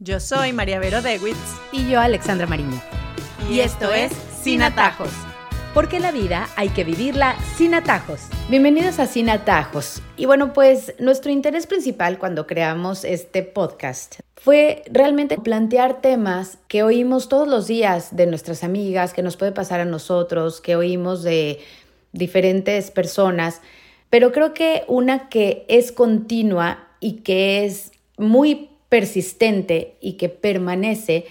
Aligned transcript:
Yo 0.00 0.20
soy 0.20 0.52
María 0.52 0.78
Vero 0.78 1.02
Dewitz. 1.02 1.36
Y 1.72 1.90
yo, 1.90 1.98
Alexandra 1.98 2.46
Mariño. 2.46 2.80
Y, 3.50 3.58
esto 3.58 3.92
es 3.92 4.12
Sin 4.40 4.62
Atajos. 4.62 5.10
Porque 5.74 5.98
la 5.98 6.12
vida 6.12 6.48
hay 6.54 6.68
que 6.68 6.84
vivirla 6.84 7.34
sin 7.56 7.74
atajos. 7.74 8.20
Bienvenidos 8.48 9.00
a 9.00 9.08
Sin 9.08 9.28
Atajos. 9.28 10.00
Y 10.16 10.26
bueno, 10.26 10.52
pues 10.52 10.94
nuestro 11.00 11.32
interés 11.32 11.66
principal 11.66 12.20
cuando 12.20 12.46
creamos 12.46 13.02
este 13.02 13.42
podcast 13.42 14.20
fue 14.36 14.84
realmente 14.88 15.36
plantear 15.36 16.00
temas 16.00 16.58
que 16.68 16.84
oímos 16.84 17.28
todos 17.28 17.48
los 17.48 17.66
días 17.66 18.14
de 18.14 18.28
nuestras 18.28 18.62
amigas, 18.62 19.12
que 19.12 19.22
nos 19.22 19.36
puede 19.36 19.50
pasar 19.50 19.80
a 19.80 19.84
nosotros, 19.84 20.60
que 20.60 20.76
oímos 20.76 21.24
de 21.24 21.58
diferentes 22.12 22.92
personas, 22.92 23.62
pero 24.10 24.30
creo 24.30 24.54
que 24.54 24.84
una 24.86 25.28
que 25.28 25.66
es 25.68 25.90
continua 25.90 26.86
y 27.00 27.22
que 27.22 27.64
es 27.64 27.90
muy 28.16 28.67
persistente 28.88 29.96
y 30.00 30.14
que 30.14 30.28
permanece 30.28 31.26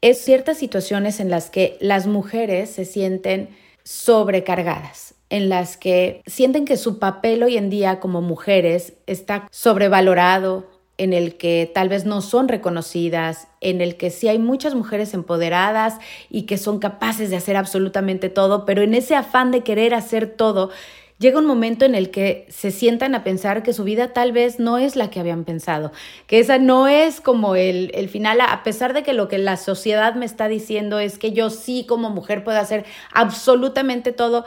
es 0.00 0.18
ciertas 0.18 0.58
situaciones 0.58 1.20
en 1.20 1.30
las 1.30 1.50
que 1.50 1.76
las 1.80 2.06
mujeres 2.06 2.70
se 2.70 2.84
sienten 2.84 3.48
sobrecargadas, 3.82 5.14
en 5.30 5.48
las 5.48 5.76
que 5.76 6.22
sienten 6.26 6.64
que 6.64 6.76
su 6.76 6.98
papel 6.98 7.42
hoy 7.42 7.56
en 7.56 7.70
día 7.70 8.00
como 8.00 8.20
mujeres 8.20 8.94
está 9.06 9.48
sobrevalorado, 9.50 10.66
en 10.98 11.12
el 11.12 11.36
que 11.36 11.70
tal 11.74 11.88
vez 11.88 12.06
no 12.06 12.22
son 12.22 12.48
reconocidas, 12.48 13.48
en 13.60 13.80
el 13.80 13.96
que 13.96 14.10
sí 14.10 14.28
hay 14.28 14.38
muchas 14.38 14.74
mujeres 14.74 15.12
empoderadas 15.12 15.98
y 16.30 16.42
que 16.42 16.56
son 16.56 16.78
capaces 16.78 17.28
de 17.30 17.36
hacer 17.36 17.56
absolutamente 17.56 18.30
todo, 18.30 18.64
pero 18.64 18.82
en 18.82 18.94
ese 18.94 19.14
afán 19.14 19.50
de 19.50 19.62
querer 19.62 19.94
hacer 19.94 20.26
todo, 20.26 20.70
llega 21.18 21.38
un 21.38 21.46
momento 21.46 21.84
en 21.84 21.94
el 21.94 22.10
que 22.10 22.46
se 22.50 22.70
sientan 22.70 23.14
a 23.14 23.24
pensar 23.24 23.62
que 23.62 23.72
su 23.72 23.84
vida 23.84 24.12
tal 24.12 24.32
vez 24.32 24.58
no 24.58 24.78
es 24.78 24.96
la 24.96 25.10
que 25.10 25.20
habían 25.20 25.44
pensado, 25.44 25.92
que 26.26 26.38
esa 26.38 26.58
no 26.58 26.88
es 26.88 27.20
como 27.20 27.56
el, 27.56 27.90
el, 27.94 28.08
final, 28.08 28.40
a 28.40 28.62
pesar 28.62 28.92
de 28.92 29.02
que 29.02 29.12
lo 29.12 29.28
que 29.28 29.38
la 29.38 29.56
sociedad 29.56 30.14
me 30.14 30.26
está 30.26 30.48
diciendo 30.48 30.98
es 30.98 31.18
que 31.18 31.32
yo 31.32 31.50
sí 31.50 31.86
como 31.88 32.10
mujer 32.10 32.44
puedo 32.44 32.58
hacer 32.58 32.84
absolutamente 33.12 34.12
todo, 34.12 34.44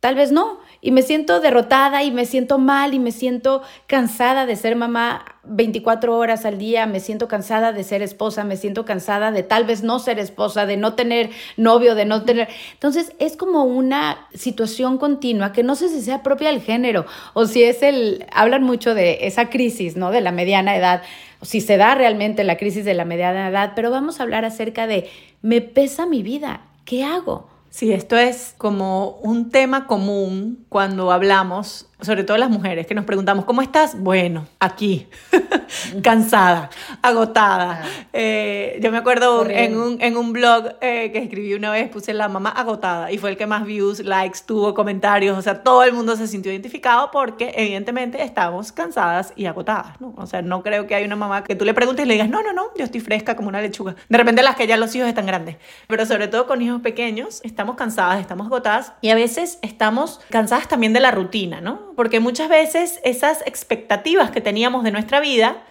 tal 0.00 0.14
vez 0.14 0.32
no 0.32 0.58
y 0.82 0.92
me 0.92 1.02
siento 1.02 1.40
derrotada 1.40 2.02
y 2.02 2.10
me 2.10 2.24
siento 2.24 2.58
mal 2.58 2.94
y 2.94 2.98
me 2.98 3.12
siento 3.12 3.62
cansada 3.86 4.46
de 4.46 4.56
ser 4.56 4.76
mamá 4.76 5.24
24 5.44 6.16
horas 6.16 6.44
al 6.44 6.58
día, 6.58 6.86
me 6.86 7.00
siento 7.00 7.28
cansada 7.28 7.72
de 7.72 7.84
ser 7.84 8.02
esposa, 8.02 8.44
me 8.44 8.56
siento 8.56 8.84
cansada 8.84 9.30
de 9.30 9.42
tal 9.42 9.64
vez 9.64 9.82
no 9.82 9.98
ser 9.98 10.18
esposa, 10.18 10.66
de 10.66 10.76
no 10.76 10.94
tener 10.94 11.30
novio, 11.56 11.94
de 11.94 12.04
no 12.04 12.22
tener... 12.24 12.48
Entonces 12.72 13.12
es 13.18 13.36
como 13.36 13.64
una 13.64 14.26
situación 14.34 14.98
continua 14.98 15.52
que 15.52 15.62
no 15.62 15.74
sé 15.74 15.88
si 15.88 16.00
sea 16.00 16.22
propia 16.22 16.48
del 16.48 16.62
género 16.62 17.06
o 17.34 17.46
si 17.46 17.62
es 17.62 17.82
el... 17.82 18.26
Hablan 18.32 18.62
mucho 18.62 18.94
de 18.94 19.26
esa 19.26 19.50
crisis, 19.50 19.96
¿no? 19.96 20.10
De 20.10 20.20
la 20.20 20.32
mediana 20.32 20.76
edad, 20.76 21.02
si 21.42 21.60
se 21.60 21.76
da 21.76 21.94
realmente 21.94 22.44
la 22.44 22.56
crisis 22.56 22.84
de 22.84 22.94
la 22.94 23.04
mediana 23.04 23.48
edad, 23.48 23.72
pero 23.74 23.90
vamos 23.90 24.20
a 24.20 24.22
hablar 24.22 24.44
acerca 24.44 24.86
de, 24.86 25.10
me 25.42 25.60
pesa 25.60 26.06
mi 26.06 26.22
vida, 26.22 26.62
¿qué 26.84 27.04
hago? 27.04 27.49
Sí, 27.70 27.92
esto 27.92 28.16
es 28.16 28.54
como 28.58 29.12
un 29.22 29.50
tema 29.50 29.86
común 29.86 30.66
cuando 30.68 31.12
hablamos 31.12 31.89
sobre 32.02 32.24
todo 32.24 32.36
las 32.36 32.50
mujeres, 32.50 32.86
que 32.86 32.94
nos 32.94 33.04
preguntamos, 33.04 33.44
¿cómo 33.44 33.62
estás? 33.62 33.98
Bueno, 33.98 34.46
aquí, 34.58 35.08
cansada, 36.02 36.70
agotada. 37.02 37.82
Eh, 38.12 38.78
yo 38.82 38.90
me 38.90 38.98
acuerdo 38.98 39.48
en 39.48 39.76
un, 39.76 40.00
en 40.00 40.16
un, 40.16 40.32
blog 40.32 40.76
eh, 40.80 41.10
que 41.12 41.18
escribí 41.18 41.54
una 41.54 41.70
vez, 41.70 41.90
puse 41.90 42.12
la 42.12 42.28
mamá 42.28 42.50
agotada 42.50 43.10
y 43.10 43.18
fue 43.18 43.30
el 43.30 43.36
que 43.36 43.46
más 43.46 43.64
views, 43.64 44.00
likes, 44.00 44.40
tuvo 44.46 44.74
comentarios, 44.74 45.36
o 45.36 45.42
sea, 45.42 45.62
todo 45.62 45.82
el 45.84 45.92
mundo 45.92 46.16
se 46.16 46.26
sintió 46.26 46.52
identificado 46.52 47.10
porque 47.10 47.52
evidentemente 47.56 48.22
estamos 48.22 48.72
cansadas 48.72 49.32
y 49.36 49.46
agotadas, 49.46 50.00
¿no? 50.00 50.14
O 50.16 50.26
sea, 50.26 50.42
no 50.42 50.62
creo 50.62 50.86
que 50.86 50.94
haya 50.94 51.06
una 51.06 51.16
mamá 51.16 51.44
que 51.44 51.54
tú 51.54 51.64
le 51.64 51.74
preguntes 51.74 52.04
y 52.04 52.08
le 52.08 52.14
digas, 52.14 52.28
no, 52.28 52.42
no, 52.42 52.52
no, 52.52 52.68
yo 52.76 52.84
estoy 52.84 53.00
fresca 53.00 53.36
como 53.36 53.48
una 53.48 53.60
lechuga. 53.60 53.94
De 54.08 54.18
repente 54.18 54.42
las 54.42 54.56
que 54.56 54.66
ya 54.66 54.76
los 54.76 54.94
hijos 54.94 55.08
están 55.08 55.26
grandes, 55.26 55.56
pero 55.86 56.06
sobre 56.06 56.28
todo 56.28 56.46
con 56.46 56.62
hijos 56.62 56.80
pequeños, 56.80 57.40
estamos 57.44 57.76
cansadas, 57.76 58.20
estamos 58.20 58.46
agotadas 58.46 58.92
y 59.00 59.10
a 59.10 59.14
veces 59.14 59.58
estamos 59.62 60.20
cansadas 60.30 60.68
también 60.68 60.92
de 60.92 61.00
la 61.00 61.10
rutina, 61.10 61.60
¿no? 61.60 61.89
Porque 61.96 62.20
muchas 62.20 62.48
veces 62.48 63.00
esas 63.04 63.42
expectativas 63.46 64.30
que 64.30 64.40
teníamos 64.40 64.84
de 64.84 64.92
nuestra 64.92 65.20
vida, 65.20 65.64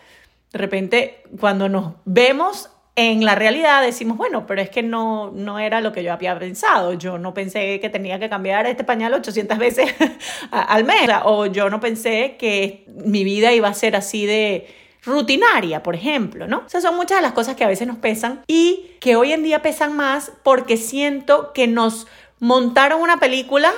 de 0.52 0.59
repente 0.59 1.24
cuando 1.40 1.69
nos 1.69 1.94
vemos 2.06 2.69
en 2.96 3.24
la 3.24 3.35
realidad 3.35 3.81
decimos, 3.81 4.18
bueno, 4.18 4.46
pero 4.46 4.62
es 4.62 4.69
que 4.69 4.84
no, 4.84 5.31
no 5.31 5.57
era 5.57 5.80
lo 5.80 5.94
que 5.94 6.03
yo 6.03 6.12
había 6.12 6.38
pensado. 6.38 6.94
Yo 6.94 7.18
no 7.18 7.34
pensé 7.34 7.80
que 7.80 7.90
tenía 7.90 8.19
que 8.19 8.28
cambiar 8.28 8.68
este 8.68 8.84
pañal 8.84 9.13
800 9.13 9.57
veces 9.57 9.94
al 10.52 10.84
mes. 10.84 11.09
O 11.24 11.46
yo 11.46 11.69
no 11.69 11.80
pensé 11.80 12.36
que 12.38 12.84
mi 12.88 13.24
vida 13.24 13.53
iba 13.53 13.69
a 13.69 13.74
ser 13.74 13.96
así 13.96 14.25
de 14.25 14.68
rutinaria, 15.03 15.81
por 15.81 15.96
ejemplo, 15.96 16.46
¿no? 16.47 16.63
O 16.66 16.69
sea, 16.69 16.81
son 16.81 16.97
muchas 16.97 17.19
de 17.19 17.22
las 17.22 17.31
cosas 17.31 17.56
que 17.56 17.63
a 17.63 17.68
veces 17.68 17.88
nos 17.88 17.97
pesan 17.97 18.41
y 18.47 18.91
que 19.00 19.16
hoy 19.16 19.31
en 19.31 19.44
día 19.44 19.62
pesan 19.62 19.96
más 19.96 20.34
porque 20.44 20.75
siento 20.75 21.53
que 21.53 21.68
nos 21.68 22.06
montaron 22.40 23.01
una 23.01 23.18
película 23.18 23.72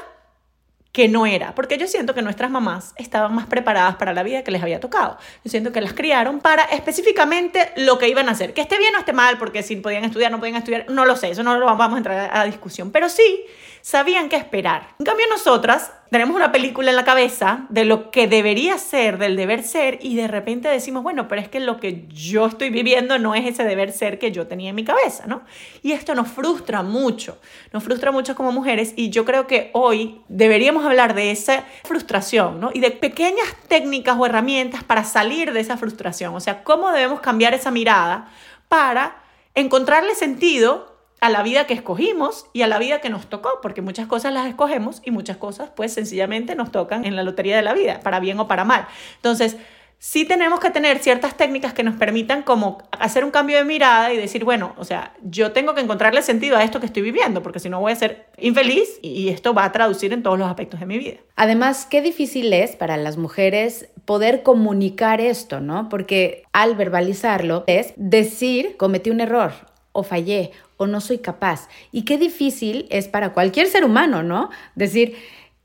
que 0.92 1.08
no 1.08 1.26
era, 1.26 1.56
porque 1.56 1.78
yo 1.78 1.88
siento 1.88 2.14
que 2.14 2.22
nuestras 2.22 2.52
mamás 2.52 2.94
estaban 2.98 3.34
más 3.34 3.46
preparadas 3.46 3.96
para 3.96 4.14
la 4.14 4.24
vida 4.24 4.44
que 4.44 4.52
les 4.52 4.62
había 4.62 4.80
tocado. 4.80 5.18
Yo 5.44 5.50
siento 5.50 5.72
que 5.72 5.80
las 5.80 5.94
criaron 5.94 6.42
para 6.42 6.64
específicamente 6.66 7.72
lo 7.78 7.98
que 7.98 8.10
iban 8.10 8.28
a 8.28 8.34
hacer, 8.34 8.54
que 8.54 8.62
esté 8.62 8.78
bien 8.78 8.94
o 8.96 9.00
esté 9.00 9.14
mal, 9.14 9.38
porque 9.38 9.64
si 9.64 9.78
podían 9.78 10.04
estudiar, 10.04 10.32
no 10.32 10.40
podían 10.40 10.58
estudiar, 10.58 10.86
no 10.90 11.06
lo 11.06 11.16
sé, 11.16 11.32
eso 11.32 11.44
no 11.44 11.58
lo 11.58 11.66
vamos 11.66 11.96
a 11.96 11.98
entrar 11.98 12.30
a 12.34 12.44
discusión, 12.44 12.92
pero 12.92 13.08
sí 13.08 13.46
sabían 13.82 14.28
qué 14.28 14.36
esperar. 14.36 14.90
En 15.00 15.06
cambio, 15.06 15.26
nosotras 15.30 15.92
tenemos 16.12 16.36
una 16.36 16.52
película 16.52 16.90
en 16.90 16.98
la 16.98 17.06
cabeza 17.06 17.66
de 17.70 17.86
lo 17.86 18.12
que 18.12 18.28
debería 18.28 18.78
ser, 18.78 19.18
del 19.18 19.38
deber 19.38 19.64
ser, 19.64 19.98
y 20.02 20.18
de 20.18 20.28
repente 20.28 20.68
decimos, 20.68 21.04
bueno, 21.04 21.30
pero 21.30 21.40
es 21.40 21.48
que 21.48 21.62
lo 21.62 21.80
que 21.80 22.06
yo 22.10 22.48
estoy 22.48 22.70
viviendo 22.70 23.18
no 23.18 23.34
es 23.34 23.46
ese 23.46 23.64
deber 23.64 23.94
ser 23.94 24.20
que 24.20 24.34
yo 24.34 24.46
tenía 24.46 24.72
en 24.72 24.76
mi 24.76 24.84
cabeza, 24.84 25.26
¿no? 25.26 25.44
Y 25.82 25.94
esto 25.94 26.14
nos 26.14 26.28
frustra 26.28 26.84
mucho, 26.84 27.40
nos 27.72 27.82
frustra 27.82 28.12
mucho 28.12 28.36
como 28.36 28.52
mujeres, 28.52 28.94
y 28.98 29.10
yo 29.10 29.24
creo 29.24 29.48
que 29.48 29.70
hoy 29.72 30.22
deberíamos 30.28 30.84
hablar 30.84 31.16
de 31.16 31.32
esa 31.32 31.64
frustración, 31.86 32.60
¿no? 32.60 32.72
Y 32.74 32.82
de 32.82 32.92
pequeñas 32.92 33.48
técnicas 33.70 34.18
o 34.20 34.26
herramientas 34.26 34.84
para 34.84 35.06
salir 35.06 35.54
de 35.54 35.62
esa 35.62 35.78
frustración, 35.78 36.36
o 36.36 36.42
sea, 36.42 36.66
cómo 36.66 36.92
debemos 36.92 37.22
cambiar 37.22 37.54
esa 37.54 37.72
mirada 37.72 38.30
para 38.68 39.16
encontrarle 39.56 40.14
sentido 40.16 40.91
a 41.22 41.30
la 41.30 41.44
vida 41.44 41.66
que 41.68 41.74
escogimos 41.74 42.48
y 42.52 42.64
a 42.64 42.68
la 42.68 42.80
vida 42.80 43.00
que 43.00 43.10
nos 43.10 43.28
tocó, 43.28 43.60
porque 43.62 43.82
muchas 43.82 44.08
cosas 44.08 44.34
las 44.34 44.48
escogemos 44.48 45.02
y 45.06 45.12
muchas 45.12 45.38
cosas 45.38 45.70
pues 45.76 45.94
sencillamente 45.94 46.56
nos 46.56 46.72
tocan 46.72 47.06
en 47.06 47.16
la 47.16 47.24
lotería 47.24 47.56
de 47.56 47.62
la 47.62 47.74
vida, 47.74 48.02
para 48.02 48.20
bien 48.20 48.40
o 48.40 48.48
para 48.48 48.66
mal. 48.66 48.88
Entonces, 49.18 49.56
sí 50.00 50.26
tenemos 50.26 50.60
que 50.60 50.72
tener 50.72 50.98
ciertas 50.98 51.38
técnicas 51.38 51.74
que 51.74 51.84
nos 51.84 51.94
permitan 51.94 52.42
como 52.42 52.80
hacer 52.90 53.24
un 53.24 53.30
cambio 53.30 53.58
de 53.58 53.66
mirada 53.66 54.12
y 54.12 54.18
decir, 54.18 54.44
bueno, 54.44 54.74
o 54.80 54.84
sea, 54.84 55.14
yo 55.22 55.52
tengo 55.52 55.76
que 55.76 55.82
encontrarle 55.82 56.24
sentido 56.24 56.58
a 56.58 56.64
esto 56.64 56.80
que 56.80 56.88
estoy 56.88 57.04
viviendo, 57.04 57.44
porque 57.44 57.60
si 57.60 57.70
no 57.70 57.80
voy 57.80 57.92
a 57.92 57.96
ser 57.96 58.26
infeliz 58.40 58.98
y 59.04 59.30
esto 59.30 59.54
va 59.54 59.64
a 59.64 59.72
traducir 59.72 60.14
en 60.14 60.24
todos 60.24 60.40
los 60.40 60.50
aspectos 60.50 60.80
de 60.80 60.88
mi 60.88 60.98
vida. 60.98 61.18
Además, 61.36 61.86
qué 61.88 62.02
difícil 62.02 62.52
es 62.52 62.76
para 62.76 62.98
las 62.98 63.18
mujeres 63.18 63.90
poder 64.06 64.42
comunicar 64.42 65.22
esto, 65.22 65.60
¿no? 65.60 65.88
Porque 65.88 66.46
al 66.52 66.76
verbalizarlo 66.76 67.64
es 67.68 67.94
decir, 67.96 68.76
cometí 68.78 69.12
un 69.12 69.22
error 69.22 69.52
o 69.92 70.02
fallé 70.02 70.52
o 70.82 70.88
no 70.88 71.00
soy 71.00 71.20
capaz. 71.20 71.70
Y 71.92 72.06
qué 72.06 72.18
difícil 72.18 72.88
es 72.90 73.08
para 73.08 73.34
cualquier 73.34 73.68
ser 73.68 73.86
humano, 73.86 74.24
¿no? 74.24 74.50
Decir, 74.74 75.16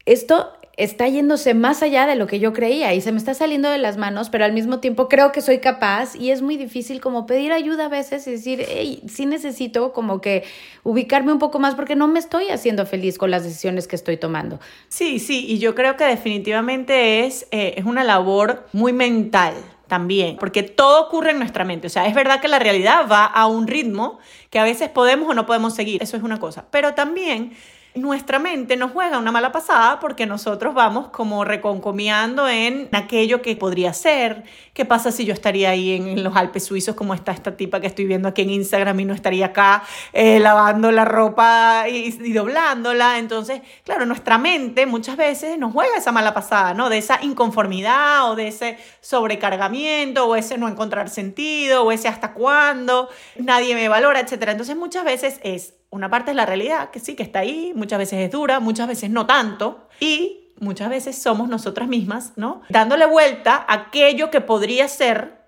esto 0.04 0.52
está 0.76 1.08
yéndose 1.08 1.54
más 1.54 1.82
allá 1.82 2.06
de 2.06 2.16
lo 2.16 2.26
que 2.26 2.38
yo 2.38 2.52
creía 2.52 2.92
y 2.92 3.00
se 3.00 3.10
me 3.10 3.16
está 3.16 3.32
saliendo 3.32 3.70
de 3.70 3.78
las 3.78 3.96
manos, 3.96 4.28
pero 4.28 4.44
al 4.44 4.52
mismo 4.52 4.78
tiempo 4.78 5.08
creo 5.08 5.32
que 5.32 5.40
soy 5.40 5.58
capaz 5.58 6.14
y 6.14 6.32
es 6.32 6.42
muy 6.42 6.58
difícil 6.58 7.00
como 7.00 7.24
pedir 7.24 7.52
ayuda 7.52 7.86
a 7.86 7.88
veces 7.88 8.26
y 8.26 8.32
decir, 8.32 8.62
hey, 8.68 9.02
sí 9.08 9.24
necesito 9.24 9.94
como 9.94 10.20
que 10.20 10.44
ubicarme 10.84 11.32
un 11.32 11.38
poco 11.38 11.58
más 11.58 11.74
porque 11.74 11.96
no 11.96 12.08
me 12.08 12.18
estoy 12.18 12.48
haciendo 12.48 12.84
feliz 12.84 13.16
con 13.16 13.30
las 13.30 13.42
decisiones 13.42 13.88
que 13.88 13.96
estoy 13.96 14.18
tomando. 14.18 14.60
Sí, 14.88 15.18
sí, 15.18 15.46
y 15.48 15.58
yo 15.60 15.74
creo 15.74 15.96
que 15.96 16.04
definitivamente 16.04 17.24
es, 17.24 17.46
eh, 17.52 17.72
es 17.78 17.86
una 17.86 18.04
labor 18.04 18.66
muy 18.74 18.92
mental 18.92 19.54
también, 19.86 20.36
porque 20.36 20.62
todo 20.62 21.06
ocurre 21.06 21.30
en 21.30 21.38
nuestra 21.38 21.64
mente. 21.64 21.86
O 21.86 21.90
sea, 21.90 22.06
es 22.06 22.14
verdad 22.14 22.40
que 22.40 22.48
la 22.48 22.58
realidad 22.58 23.06
va 23.10 23.24
a 23.24 23.46
un 23.46 23.66
ritmo 23.66 24.18
que 24.50 24.58
a 24.58 24.64
veces 24.64 24.88
podemos 24.88 25.28
o 25.28 25.34
no 25.34 25.46
podemos 25.46 25.74
seguir, 25.74 26.02
eso 26.02 26.16
es 26.16 26.22
una 26.22 26.38
cosa, 26.38 26.66
pero 26.70 26.94
también 26.94 27.56
nuestra 27.96 28.38
mente 28.38 28.76
nos 28.76 28.92
juega 28.92 29.18
una 29.18 29.32
mala 29.32 29.52
pasada 29.52 29.98
porque 30.00 30.26
nosotros 30.26 30.74
vamos 30.74 31.08
como 31.08 31.44
reconcomiando 31.44 32.48
en 32.48 32.88
aquello 32.92 33.42
que 33.42 33.56
podría 33.56 33.92
ser. 33.92 34.44
¿Qué 34.72 34.84
pasa 34.84 35.10
si 35.10 35.24
yo 35.24 35.32
estaría 35.32 35.70
ahí 35.70 35.96
en, 35.96 36.22
los 36.22 36.36
Alpes 36.36 36.64
suizos 36.64 36.94
como 36.94 37.14
está 37.14 37.32
esta 37.32 37.56
tipa 37.56 37.80
que 37.80 37.86
estoy 37.86 38.04
viendo 38.04 38.28
aquí 38.28 38.42
en 38.42 38.50
Instagram 38.50 39.00
y 39.00 39.04
no 39.06 39.14
estaría 39.14 39.46
acá 39.46 39.82
eh, 40.12 40.38
lavando 40.38 40.92
la 40.92 41.04
ropa 41.04 41.86
y, 41.88 42.14
y, 42.22 42.32
doblándola? 42.32 43.18
Entonces, 43.18 43.62
claro, 43.84 44.04
nuestra 44.04 44.38
mente 44.38 44.84
muchas 44.84 45.16
veces 45.16 45.58
nos 45.58 45.72
juega 45.72 45.96
esa 45.96 46.12
mala 46.12 46.34
pasada, 46.34 46.74
¿no? 46.74 46.90
De 46.90 46.98
esa 46.98 47.18
inconformidad 47.22 48.30
o 48.30 48.36
de 48.36 48.48
ese 48.48 48.78
sobrecargamiento 49.00 50.26
o 50.26 50.36
ese 50.36 50.58
no 50.58 50.68
encontrar 50.68 51.08
sentido 51.08 51.84
o 51.84 51.92
ese 51.92 52.08
hasta 52.08 52.34
cuándo, 52.34 53.08
nadie 53.36 53.74
me 53.74 53.88
valora, 53.88 54.20
etc. 54.20 54.32
Entonces 54.48 54.76
muchas 54.76 55.04
veces 55.04 55.40
es 55.42 55.74
una 55.96 56.10
parte 56.10 56.30
es 56.30 56.36
la 56.36 56.46
realidad, 56.46 56.90
que 56.90 57.00
sí, 57.00 57.16
que 57.16 57.22
está 57.22 57.40
ahí, 57.40 57.72
muchas 57.74 57.98
veces 57.98 58.20
es 58.20 58.30
dura, 58.30 58.60
muchas 58.60 58.86
veces 58.86 59.10
no 59.10 59.26
tanto, 59.26 59.88
y 59.98 60.52
muchas 60.60 60.90
veces 60.90 61.20
somos 61.20 61.48
nosotras 61.48 61.88
mismas, 61.88 62.32
¿no? 62.36 62.62
Dándole 62.68 63.06
vuelta 63.06 63.64
a 63.66 63.74
aquello 63.74 64.30
que 64.30 64.40
podría 64.40 64.88
ser, 64.88 65.40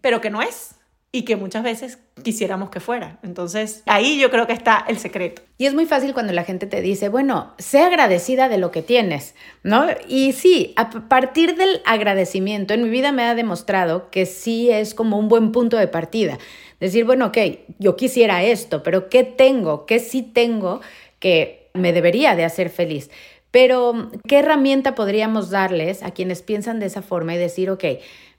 pero 0.00 0.20
que 0.20 0.30
no 0.30 0.42
es. 0.42 0.76
Y 1.16 1.22
que 1.22 1.36
muchas 1.36 1.62
veces 1.62 1.98
quisiéramos 2.22 2.68
que 2.68 2.78
fuera. 2.78 3.18
Entonces, 3.22 3.82
ahí 3.86 4.20
yo 4.20 4.30
creo 4.30 4.46
que 4.46 4.52
está 4.52 4.84
el 4.86 4.98
secreto. 4.98 5.40
Y 5.56 5.64
es 5.64 5.72
muy 5.72 5.86
fácil 5.86 6.12
cuando 6.12 6.34
la 6.34 6.44
gente 6.44 6.66
te 6.66 6.82
dice, 6.82 7.08
bueno, 7.08 7.54
sé 7.56 7.80
agradecida 7.80 8.50
de 8.50 8.58
lo 8.58 8.70
que 8.70 8.82
tienes, 8.82 9.34
¿no? 9.62 9.86
Y 10.06 10.32
sí, 10.32 10.74
a 10.76 10.90
partir 10.90 11.56
del 11.56 11.80
agradecimiento, 11.86 12.74
en 12.74 12.82
mi 12.82 12.90
vida 12.90 13.12
me 13.12 13.22
ha 13.22 13.34
demostrado 13.34 14.10
que 14.10 14.26
sí 14.26 14.70
es 14.70 14.94
como 14.94 15.18
un 15.18 15.28
buen 15.28 15.52
punto 15.52 15.78
de 15.78 15.88
partida. 15.88 16.36
Decir, 16.80 17.06
bueno, 17.06 17.28
ok, 17.28 17.38
yo 17.78 17.96
quisiera 17.96 18.44
esto, 18.44 18.82
pero 18.82 19.08
¿qué 19.08 19.24
tengo? 19.24 19.86
¿Qué 19.86 19.98
sí 19.98 20.20
tengo 20.20 20.82
que 21.18 21.70
me 21.72 21.94
debería 21.94 22.36
de 22.36 22.44
hacer 22.44 22.68
feliz? 22.68 23.10
Pero, 23.50 24.10
¿qué 24.28 24.40
herramienta 24.40 24.94
podríamos 24.94 25.48
darles 25.48 26.02
a 26.02 26.10
quienes 26.10 26.42
piensan 26.42 26.78
de 26.78 26.86
esa 26.86 27.00
forma 27.00 27.34
y 27.34 27.38
decir, 27.38 27.70
ok, 27.70 27.84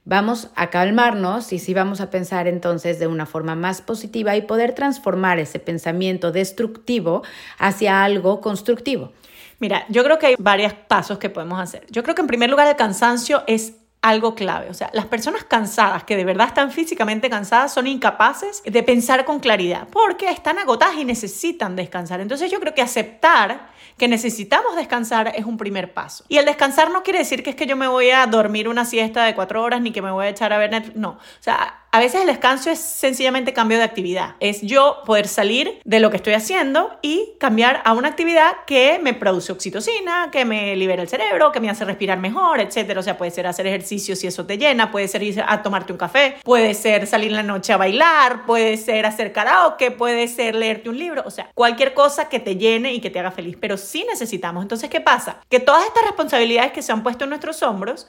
vamos 0.07 0.47
a 0.55 0.69
calmarnos 0.69 1.51
y 1.51 1.59
sí 1.59 1.73
vamos 1.73 1.99
a 1.99 2.09
pensar 2.09 2.47
entonces 2.47 2.97
de 2.97 3.07
una 3.07 3.25
forma 3.25 3.55
más 3.55 3.81
positiva 3.81 4.37
y 4.37 4.41
poder 4.41 4.73
transformar 4.73 5.37
ese 5.37 5.59
pensamiento 5.59 6.31
destructivo 6.31 7.23
hacia 7.57 8.05
algo 8.05 8.39
constructivo. 8.39 9.11
Mira, 9.59 9.85
yo 9.89 10.05
creo 10.05 10.17
que 10.17 10.27
hay 10.27 10.35
varios 10.39 10.71
pasos 10.73 11.17
que 11.17 11.29
podemos 11.29 11.59
hacer. 11.59 11.85
Yo 11.89 12.03
creo 12.03 12.15
que 12.15 12.21
en 12.21 12.27
primer 12.27 12.49
lugar 12.49 12.67
el 12.67 12.77
cansancio 12.77 13.43
es 13.47 13.73
algo 14.07 14.35
clave. 14.35 14.69
O 14.69 14.73
sea, 14.73 14.89
las 14.93 15.05
personas 15.05 15.43
cansadas, 15.43 16.03
que 16.03 16.15
de 16.15 16.25
verdad 16.25 16.47
están 16.47 16.71
físicamente 16.71 17.29
cansadas, 17.29 17.73
son 17.73 17.87
incapaces 17.87 18.63
de 18.63 18.83
pensar 18.83 19.25
con 19.25 19.39
claridad 19.39 19.87
porque 19.91 20.29
están 20.29 20.57
agotadas 20.59 20.97
y 20.97 21.05
necesitan 21.05 21.75
descansar. 21.75 22.21
Entonces 22.21 22.49
yo 22.49 22.59
creo 22.59 22.73
que 22.73 22.81
aceptar 22.81 23.69
que 23.97 24.07
necesitamos 24.07 24.75
descansar 24.75 25.33
es 25.35 25.45
un 25.45 25.57
primer 25.57 25.93
paso. 25.93 26.23
Y 26.27 26.37
el 26.37 26.45
descansar 26.45 26.91
no 26.91 27.03
quiere 27.03 27.19
decir 27.19 27.43
que 27.43 27.49
es 27.49 27.55
que 27.55 27.65
yo 27.65 27.75
me 27.75 27.87
voy 27.87 28.11
a 28.11 28.25
dormir 28.27 28.69
una 28.69 28.85
siesta 28.85 29.25
de 29.25 29.33
cuatro 29.35 29.63
horas 29.63 29.81
ni 29.81 29.91
que 29.91 30.01
me 30.01 30.11
voy 30.11 30.27
a 30.27 30.29
echar 30.29 30.53
a 30.53 30.57
ver 30.57 30.71
Netflix. 30.71 30.95
No, 30.95 31.09
o 31.09 31.41
sea, 31.41 31.86
a 31.97 31.99
veces 31.99 32.21
el 32.21 32.27
descanso 32.27 32.69
es 32.69 32.77
sencillamente 32.77 33.53
cambio 33.53 33.79
de 33.79 33.83
actividad. 33.83 34.35
Es 34.39 34.61
yo 34.61 35.01
poder 35.03 35.27
salir 35.27 35.79
de 35.83 35.99
lo 35.99 36.11
que 36.11 36.17
estoy 36.17 36.33
haciendo 36.33 36.91
y 37.01 37.31
cambiar 37.39 37.81
a 37.85 37.93
una 37.93 38.07
actividad 38.07 38.51
que 38.67 38.99
me 39.01 39.15
produce 39.15 39.51
oxitocina, 39.51 40.29
que 40.31 40.45
me 40.45 40.75
libera 40.75 41.01
el 41.01 41.09
cerebro, 41.09 41.51
que 41.51 41.59
me 41.59 41.71
hace 41.71 41.85
respirar 41.85 42.19
mejor, 42.19 42.59
etc. 42.59 42.99
O 42.99 43.01
sea, 43.01 43.17
puede 43.17 43.31
ser 43.31 43.47
hacer 43.47 43.65
ejercicio 43.65 44.15
si 44.15 44.27
eso 44.27 44.45
te 44.45 44.59
llena, 44.59 44.91
puede 44.91 45.07
ser 45.07 45.23
ir 45.23 45.43
a 45.43 45.63
tomarte 45.63 45.91
un 45.91 45.97
café, 45.97 46.35
puede 46.43 46.75
ser 46.75 47.07
salir 47.07 47.31
la 47.31 47.41
noche 47.41 47.73
a 47.73 47.77
bailar, 47.77 48.45
puede 48.45 48.77
ser 48.77 49.07
hacer 49.07 49.33
karaoke, 49.33 49.89
puede 49.89 50.27
ser 50.27 50.53
leerte 50.53 50.89
un 50.89 50.99
libro. 50.99 51.23
O 51.25 51.31
sea, 51.31 51.49
cualquier 51.55 51.95
cosa 51.95 52.29
que 52.29 52.39
te 52.39 52.57
llene 52.57 52.93
y 52.93 53.01
que 53.01 53.09
te 53.09 53.17
haga 53.17 53.31
feliz. 53.31 53.57
Pero 53.59 53.75
sí 53.75 54.05
necesitamos. 54.07 54.61
Entonces, 54.61 54.91
¿qué 54.91 55.01
pasa? 55.01 55.41
Que 55.49 55.59
todas 55.59 55.83
estas 55.83 56.03
responsabilidades 56.03 56.73
que 56.73 56.83
se 56.83 56.91
han 56.91 57.01
puesto 57.01 57.23
en 57.23 57.31
nuestros 57.31 57.63
hombros, 57.63 58.07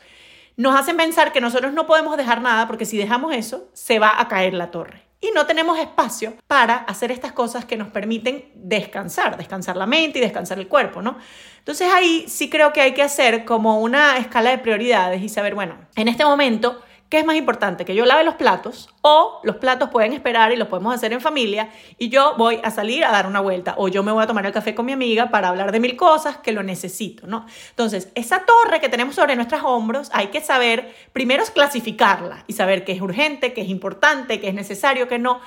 nos 0.58 0.78
hacen 0.78 0.96
pensar 0.96 1.32
que 1.32 1.40
nosotros 1.40 1.72
no 1.72 1.86
podemos 1.86 2.16
dejar 2.16 2.42
nada 2.42 2.66
porque 2.66 2.84
si 2.84 2.98
dejamos 2.98 3.32
eso, 3.32 3.68
se 3.74 4.00
va 4.00 4.20
a 4.20 4.26
caer 4.26 4.54
la 4.54 4.72
torre. 4.72 5.04
Y 5.20 5.30
no 5.30 5.46
tenemos 5.46 5.78
espacio 5.78 6.34
para 6.48 6.74
hacer 6.76 7.12
estas 7.12 7.32
cosas 7.32 7.64
que 7.64 7.76
nos 7.76 7.88
permiten 7.88 8.50
descansar, 8.54 9.36
descansar 9.36 9.76
la 9.76 9.86
mente 9.86 10.18
y 10.18 10.22
descansar 10.22 10.58
el 10.58 10.66
cuerpo, 10.66 11.00
¿no? 11.00 11.16
Entonces 11.58 11.88
ahí 11.92 12.24
sí 12.28 12.50
creo 12.50 12.72
que 12.72 12.80
hay 12.80 12.92
que 12.92 13.02
hacer 13.02 13.44
como 13.44 13.80
una 13.80 14.16
escala 14.16 14.50
de 14.50 14.58
prioridades 14.58 15.22
y 15.22 15.28
saber, 15.28 15.54
bueno, 15.54 15.78
en 15.94 16.08
este 16.08 16.24
momento 16.24 16.82
¿Qué 17.08 17.20
es 17.20 17.24
más 17.24 17.36
importante? 17.36 17.86
¿Que 17.86 17.94
yo 17.94 18.04
lave 18.04 18.22
los 18.22 18.34
platos 18.34 18.90
o 19.00 19.40
los 19.42 19.56
platos 19.56 19.88
pueden 19.88 20.12
esperar 20.12 20.52
y 20.52 20.56
los 20.56 20.68
podemos 20.68 20.94
hacer 20.94 21.14
en 21.14 21.22
familia 21.22 21.70
y 21.96 22.10
yo 22.10 22.34
voy 22.36 22.60
a 22.62 22.70
salir 22.70 23.02
a 23.02 23.10
dar 23.10 23.26
una 23.26 23.40
vuelta 23.40 23.74
o 23.78 23.88
yo 23.88 24.02
me 24.02 24.12
voy 24.12 24.22
a 24.22 24.26
tomar 24.26 24.44
el 24.44 24.52
café 24.52 24.74
con 24.74 24.84
mi 24.84 24.92
amiga 24.92 25.30
para 25.30 25.48
hablar 25.48 25.72
de 25.72 25.80
mil 25.80 25.96
cosas 25.96 26.36
que 26.36 26.52
lo 26.52 26.62
necesito, 26.62 27.26
¿no? 27.26 27.46
Entonces, 27.70 28.10
esa 28.14 28.44
torre 28.44 28.80
que 28.80 28.90
tenemos 28.90 29.14
sobre 29.14 29.36
nuestros 29.36 29.62
hombros 29.64 30.10
hay 30.12 30.26
que 30.26 30.42
saber, 30.42 30.94
primero 31.14 31.42
es 31.42 31.50
clasificarla 31.50 32.44
y 32.46 32.52
saber 32.52 32.84
qué 32.84 32.92
es 32.92 33.00
urgente, 33.00 33.54
qué 33.54 33.62
es 33.62 33.70
importante, 33.70 34.38
qué 34.38 34.48
es 34.48 34.54
necesario, 34.54 35.08
qué 35.08 35.18
no 35.18 35.40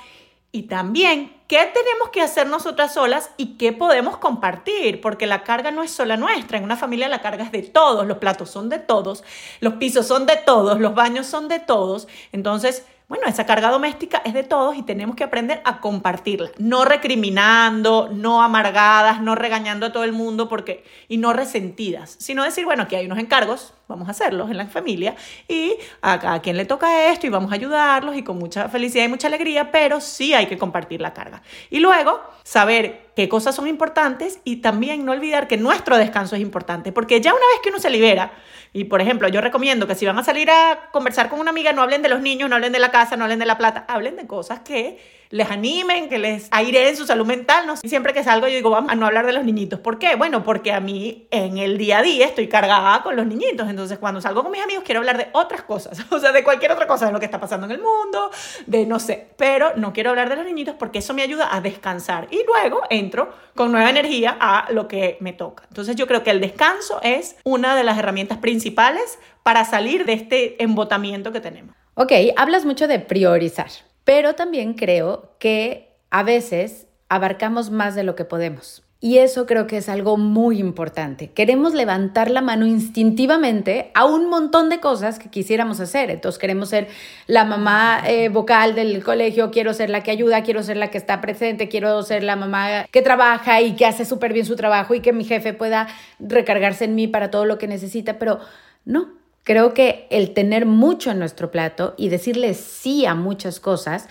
y 0.52 0.64
también 0.64 1.34
qué 1.48 1.70
tenemos 1.74 2.10
que 2.10 2.22
hacer 2.22 2.48
nosotras 2.48 2.94
solas 2.94 3.32
y 3.38 3.58
qué 3.58 3.72
podemos 3.74 4.18
compartir, 4.18 5.02
porque 5.02 5.28
la 5.28 5.44
carga 5.44 5.72
no 5.72 5.84
es 5.84 5.92
sola 5.92 6.18
nuestra, 6.18 6.58
en 6.58 6.64
una 6.64 6.78
familia 6.78 7.08
la 7.08 7.22
carga 7.22 7.44
es 7.44 7.52
de 7.52 7.64
todos, 7.64 8.06
los 8.06 8.18
platos 8.18 8.50
son 8.50 8.70
de 8.70 8.80
todos, 8.80 9.24
los 9.60 9.74
pisos 9.74 10.08
son 10.08 10.26
de 10.26 10.38
todos, 10.38 10.80
los 10.80 10.94
baños 10.94 11.28
son 11.28 11.48
de 11.48 11.60
todos, 11.60 12.08
entonces 12.32 12.86
bueno, 13.12 13.28
esa 13.28 13.46
carga 13.46 13.72
doméstica 13.72 14.22
es 14.24 14.34
de 14.34 14.44
todos 14.44 14.78
y 14.78 14.84
tenemos 14.84 15.18
que 15.18 15.26
aprender 15.26 15.62
a 15.66 15.82
compartirla, 15.82 16.50
no 16.58 16.86
recriminando, 16.86 18.08
no 18.10 18.42
amargadas, 18.42 19.22
no 19.22 19.36
regañando 19.36 19.86
a 19.86 19.92
todo 19.92 20.06
el 20.06 20.14
mundo 20.14 20.48
porque 20.48 20.86
y 21.10 21.18
no 21.18 21.34
resentidas, 21.34 22.16
sino 22.20 22.46
decir, 22.46 22.64
bueno, 22.64 22.84
aquí 22.84 22.96
hay 22.96 23.08
unos 23.08 23.20
encargos, 23.20 23.74
vamos 23.92 24.08
a 24.08 24.12
hacerlos 24.12 24.50
en 24.50 24.58
la 24.58 24.68
familia 24.68 25.16
y 25.48 25.76
a 26.02 26.20
cada 26.20 26.42
quien 26.42 26.58
le 26.58 26.66
toca 26.66 27.10
esto 27.12 27.28
y 27.28 27.30
vamos 27.30 27.52
a 27.52 27.56
ayudarlos 27.56 28.16
y 28.16 28.24
con 28.24 28.38
mucha 28.38 28.70
felicidad 28.70 29.06
y 29.06 29.08
mucha 29.10 29.28
alegría, 29.28 29.72
pero 29.72 30.02
sí 30.02 30.34
hay 30.34 30.48
que 30.48 30.58
compartir 30.58 31.02
la 31.02 31.14
carga. 31.14 31.42
Y 31.70 31.80
luego 31.80 32.22
saber 32.44 33.12
qué 33.16 33.30
cosas 33.30 33.56
son 33.56 33.68
importantes 33.68 34.40
y 34.44 34.58
también 34.58 35.06
no 35.06 35.12
olvidar 35.12 35.48
que 35.48 35.58
nuestro 35.58 35.98
descanso 35.98 36.36
es 36.36 36.42
importante, 36.42 36.92
porque 36.92 37.22
ya 37.22 37.32
una 37.32 37.46
vez 37.54 37.60
que 37.62 37.70
uno 37.70 37.80
se 37.80 37.90
libera, 37.90 38.32
y 38.74 38.86
por 38.86 39.02
ejemplo, 39.02 39.28
yo 39.28 39.42
recomiendo 39.42 39.86
que 39.86 39.96
si 39.96 40.06
van 40.06 40.18
a 40.18 40.24
salir 40.24 40.50
a 40.50 40.90
conversar 40.92 41.30
con 41.30 41.40
una 41.40 41.50
amiga, 41.50 41.74
no 41.74 41.82
hablen 41.82 42.02
de 42.02 42.08
los 42.10 42.22
niños, 42.22 42.50
no 42.50 42.56
hablen 42.56 42.72
de 42.72 42.80
la 42.80 42.90
casa, 42.90 43.18
no 43.18 43.26
hablen 43.26 43.40
de 43.40 43.46
la 43.46 43.58
plata, 43.58 43.86
hablen 43.90 44.16
de 44.16 44.26
cosas 44.26 44.62
que 44.62 44.98
les 45.30 45.50
animen, 45.50 46.08
que 46.08 46.20
les 46.20 46.48
aireen 46.52 46.96
su 46.96 47.06
salud 47.06 47.26
mental. 47.26 47.68
No 47.68 47.76
siempre 47.76 48.14
que 48.14 48.24
salgo 48.24 48.48
yo 48.48 48.56
digo, 48.56 48.70
vamos 48.70 48.92
a 48.92 48.96
no 48.96 49.06
hablar 49.06 49.26
de 49.26 49.34
los 49.34 49.44
niñitos. 49.44 49.80
¿Por 49.80 50.00
qué? 50.00 50.16
Bueno, 50.16 50.44
porque 50.44 50.72
a 50.72 50.80
mí 50.80 51.28
en 51.32 51.58
el 51.58 51.78
día 51.78 52.00
a 52.00 52.02
día 52.02 52.26
estoy 52.26 52.48
cargada 52.48 53.02
con 53.04 53.16
los 53.18 53.26
niñitos. 53.26 53.70
Entonces, 53.70 53.81
cuando 54.00 54.22
salgo 54.22 54.44
con 54.44 54.52
mis 54.52 54.62
amigos 54.62 54.84
quiero 54.86 55.00
hablar 55.00 55.18
de 55.18 55.28
otras 55.34 55.64
cosas, 55.64 56.00
o 56.12 56.20
sea, 56.20 56.32
de 56.32 56.44
cualquier 56.44 56.72
otra 56.72 56.88
cosa, 56.88 57.08
de 57.08 57.12
lo 57.12 57.20
que 57.20 57.26
está 57.26 57.40
pasando 57.40 57.66
en 57.66 57.74
el 57.74 57.82
mundo, 57.82 58.32
de 58.66 58.86
no 58.86 59.00
sé, 59.00 59.28
pero 59.38 59.74
no 59.76 59.94
quiero 59.94 60.10
hablar 60.12 60.30
de 60.30 60.36
los 60.36 60.46
niñitos 60.46 60.76
porque 60.76 61.00
eso 61.00 61.14
me 61.14 61.22
ayuda 61.22 61.56
a 61.56 61.62
descansar. 61.62 62.28
Y 62.32 62.44
luego 62.46 62.82
entro 62.90 63.34
con 63.56 63.72
nueva 63.72 63.90
energía 63.90 64.38
a 64.40 64.72
lo 64.72 64.88
que 64.88 65.18
me 65.20 65.34
toca. 65.34 65.64
Entonces, 65.68 65.96
yo 65.96 66.08
creo 66.08 66.24
que 66.24 66.32
el 66.32 66.42
descanso 66.42 67.00
es 67.04 67.36
una 67.44 67.76
de 67.76 67.84
las 67.84 67.98
herramientas 67.98 68.38
principales 68.38 69.20
para 69.44 69.66
salir 69.66 70.06
de 70.06 70.14
este 70.14 70.62
embotamiento 70.64 71.32
que 71.32 71.42
tenemos. 71.42 71.76
Ok, 71.96 72.12
hablas 72.38 72.66
mucho 72.66 72.88
de 72.88 73.00
priorizar 73.00 73.70
pero 74.04 74.36
también 74.36 74.74
creo 74.74 75.36
que 75.40 75.96
a 76.10 76.24
veces 76.24 76.88
abarcamos 77.10 77.70
más 77.70 77.96
de 77.96 78.04
lo 78.04 78.16
que 78.16 78.26
podemos. 78.26 78.84
Y 79.04 79.18
eso 79.18 79.48
creo 79.48 79.66
que 79.66 79.78
es 79.78 79.90
algo 79.90 80.16
muy 80.16 80.60
importante. 80.60 81.32
Queremos 81.32 81.74
levantar 81.74 82.30
la 82.30 82.42
mano 82.42 82.68
instintivamente 82.68 83.90
a 83.96 84.06
un 84.06 84.30
montón 84.30 84.70
de 84.70 84.80
cosas 84.80 85.18
que 85.18 85.28
quisiéramos 85.28 85.80
hacer. 85.80 86.12
Entonces 86.12 86.38
queremos 86.38 86.70
ser 86.70 86.88
la 87.26 87.44
mamá 87.44 88.04
eh, 88.06 88.30
vocal 88.30 88.76
del 88.76 89.04
colegio, 89.04 89.50
quiero 89.50 89.74
ser 89.74 89.90
la 89.90 90.04
que 90.04 90.12
ayuda, 90.12 90.44
quiero 90.44 90.62
ser 90.62 90.78
la 90.78 90.92
que 90.92 91.00
está 91.00 91.20
presente, 91.20 91.68
quiero 91.68 92.04
ser 92.04 92.22
la 92.22 92.36
mamá 92.36 92.86
que 92.92 93.02
trabaja 93.02 93.60
y 93.62 93.76
que 93.76 93.88
hace 93.88 94.06
súper 94.06 94.34
bien 94.34 94.46
su 94.46 94.56
trabajo 94.56 94.94
y 94.94 95.00
que 95.00 95.14
mi 95.14 95.24
jefe 95.24 95.54
pueda 95.54 95.88
recargarse 96.20 96.86
en 96.86 96.94
mí 96.94 97.08
para 97.08 97.32
todo 97.32 97.46
lo 97.46 97.58
que 97.58 97.66
necesita, 97.66 98.20
pero 98.20 98.40
no, 98.86 99.20
Creo 99.44 99.74
que 99.74 100.06
el 100.12 100.36
tener 100.36 100.68
mucho 100.68 101.10
en 101.10 101.18
nuestro 101.18 101.50
plato 101.50 101.96
y 101.98 102.10
decirle 102.10 102.54
sí 102.54 103.08
a 103.08 103.16
muchas 103.16 103.60
cosas 103.60 104.08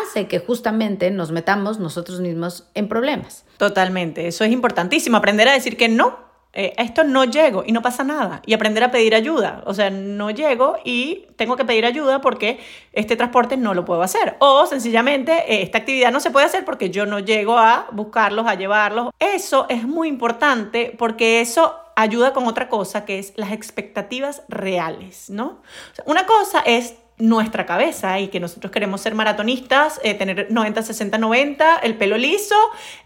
hace 0.00 0.26
que 0.26 0.38
justamente 0.38 1.10
nos 1.10 1.32
metamos 1.32 1.78
nosotros 1.78 2.20
mismos 2.20 2.68
en 2.74 2.88
problemas. 2.88 3.44
Totalmente, 3.56 4.26
eso 4.26 4.44
es 4.44 4.52
importantísimo, 4.52 5.16
aprender 5.16 5.48
a 5.48 5.52
decir 5.52 5.76
que 5.76 5.88
no. 5.88 6.32
Eh, 6.54 6.74
a 6.76 6.82
esto 6.82 7.02
no 7.02 7.24
llego 7.24 7.64
y 7.66 7.72
no 7.72 7.80
pasa 7.80 8.04
nada. 8.04 8.42
Y 8.44 8.52
aprender 8.52 8.84
a 8.84 8.90
pedir 8.90 9.14
ayuda. 9.14 9.62
O 9.64 9.72
sea, 9.72 9.88
no 9.88 10.30
llego 10.30 10.76
y 10.84 11.26
tengo 11.36 11.56
que 11.56 11.64
pedir 11.64 11.86
ayuda 11.86 12.20
porque 12.20 12.60
este 12.92 13.16
transporte 13.16 13.56
no 13.56 13.72
lo 13.72 13.86
puedo 13.86 14.02
hacer. 14.02 14.36
O 14.38 14.66
sencillamente 14.66 15.32
eh, 15.32 15.62
esta 15.62 15.78
actividad 15.78 16.12
no 16.12 16.20
se 16.20 16.30
puede 16.30 16.44
hacer 16.44 16.66
porque 16.66 16.90
yo 16.90 17.06
no 17.06 17.20
llego 17.20 17.56
a 17.56 17.86
buscarlos, 17.92 18.46
a 18.46 18.54
llevarlos. 18.54 19.14
Eso 19.18 19.64
es 19.70 19.84
muy 19.84 20.08
importante 20.08 20.94
porque 20.98 21.40
eso 21.40 21.74
ayuda 21.96 22.32
con 22.32 22.46
otra 22.46 22.68
cosa 22.68 23.04
que 23.04 23.18
es 23.18 23.32
las 23.36 23.52
expectativas 23.52 24.42
reales, 24.48 25.30
¿no? 25.30 25.60
una 26.06 26.26
cosa 26.26 26.60
es 26.60 26.94
nuestra 27.22 27.66
cabeza 27.66 28.18
y 28.18 28.28
que 28.28 28.40
nosotros 28.40 28.72
queremos 28.72 29.00
ser 29.00 29.14
maratonistas, 29.14 30.00
eh, 30.02 30.14
tener 30.14 30.48
90, 30.50 30.82
60, 30.82 31.18
90, 31.18 31.76
el 31.78 31.96
pelo 31.96 32.18
liso, 32.18 32.56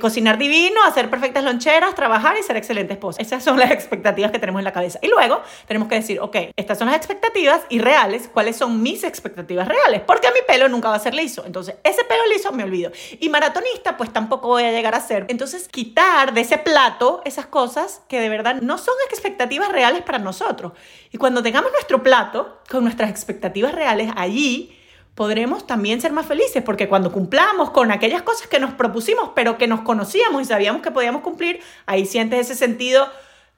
cocinar 0.00 0.38
divino, 0.38 0.82
hacer 0.84 1.10
perfectas 1.10 1.44
loncheras, 1.44 1.94
trabajar 1.94 2.38
y 2.38 2.42
ser 2.42 2.56
excelente 2.56 2.94
esposa. 2.94 3.20
Esas 3.20 3.44
son 3.44 3.58
las 3.58 3.70
expectativas 3.70 4.30
que 4.30 4.38
tenemos 4.38 4.60
en 4.60 4.64
la 4.64 4.72
cabeza. 4.72 4.98
Y 5.02 5.08
luego 5.08 5.42
tenemos 5.66 5.88
que 5.88 5.96
decir, 5.96 6.18
ok, 6.20 6.34
estas 6.56 6.78
son 6.78 6.86
las 6.86 6.96
expectativas 6.96 7.60
y 7.68 7.78
reales, 7.78 8.30
¿cuáles 8.32 8.56
son 8.56 8.82
mis 8.82 9.04
expectativas 9.04 9.68
reales? 9.68 10.00
Porque 10.06 10.28
mi 10.28 10.40
pelo 10.46 10.66
nunca 10.70 10.88
va 10.88 10.94
a 10.94 11.00
ser 11.00 11.12
liso. 11.12 11.44
Entonces, 11.44 11.74
ese 11.84 12.02
pelo 12.04 12.26
liso 12.32 12.52
me 12.52 12.64
olvido. 12.64 12.90
Y 13.20 13.28
maratonista, 13.28 13.98
pues 13.98 14.14
tampoco 14.14 14.48
voy 14.48 14.64
a 14.64 14.72
llegar 14.72 14.94
a 14.94 15.00
ser. 15.00 15.26
Entonces, 15.28 15.68
quitar 15.68 16.32
de 16.32 16.40
ese 16.40 16.56
plato 16.56 17.20
esas 17.26 17.44
cosas 17.44 18.00
que 18.08 18.18
de 18.18 18.30
verdad 18.30 18.62
no 18.62 18.78
son 18.78 18.94
expectativas 19.10 19.68
reales 19.70 20.00
para 20.00 20.18
nosotros. 20.18 20.72
Y 21.12 21.18
cuando 21.18 21.42
tengamos 21.42 21.70
nuestro 21.72 22.02
plato 22.02 22.60
con 22.70 22.82
nuestras 22.82 23.10
expectativas 23.10 23.74
reales, 23.74 24.05
allí 24.14 24.76
podremos 25.16 25.66
también 25.66 26.00
ser 26.00 26.12
más 26.12 26.26
felices, 26.26 26.62
porque 26.62 26.88
cuando 26.88 27.10
cumplamos 27.10 27.70
con 27.70 27.90
aquellas 27.90 28.22
cosas 28.22 28.46
que 28.46 28.60
nos 28.60 28.74
propusimos, 28.74 29.30
pero 29.34 29.58
que 29.58 29.66
nos 29.66 29.80
conocíamos 29.80 30.42
y 30.42 30.44
sabíamos 30.44 30.82
que 30.82 30.90
podíamos 30.90 31.22
cumplir, 31.22 31.60
ahí 31.86 32.04
sientes 32.04 32.40
ese 32.40 32.54
sentido 32.54 33.08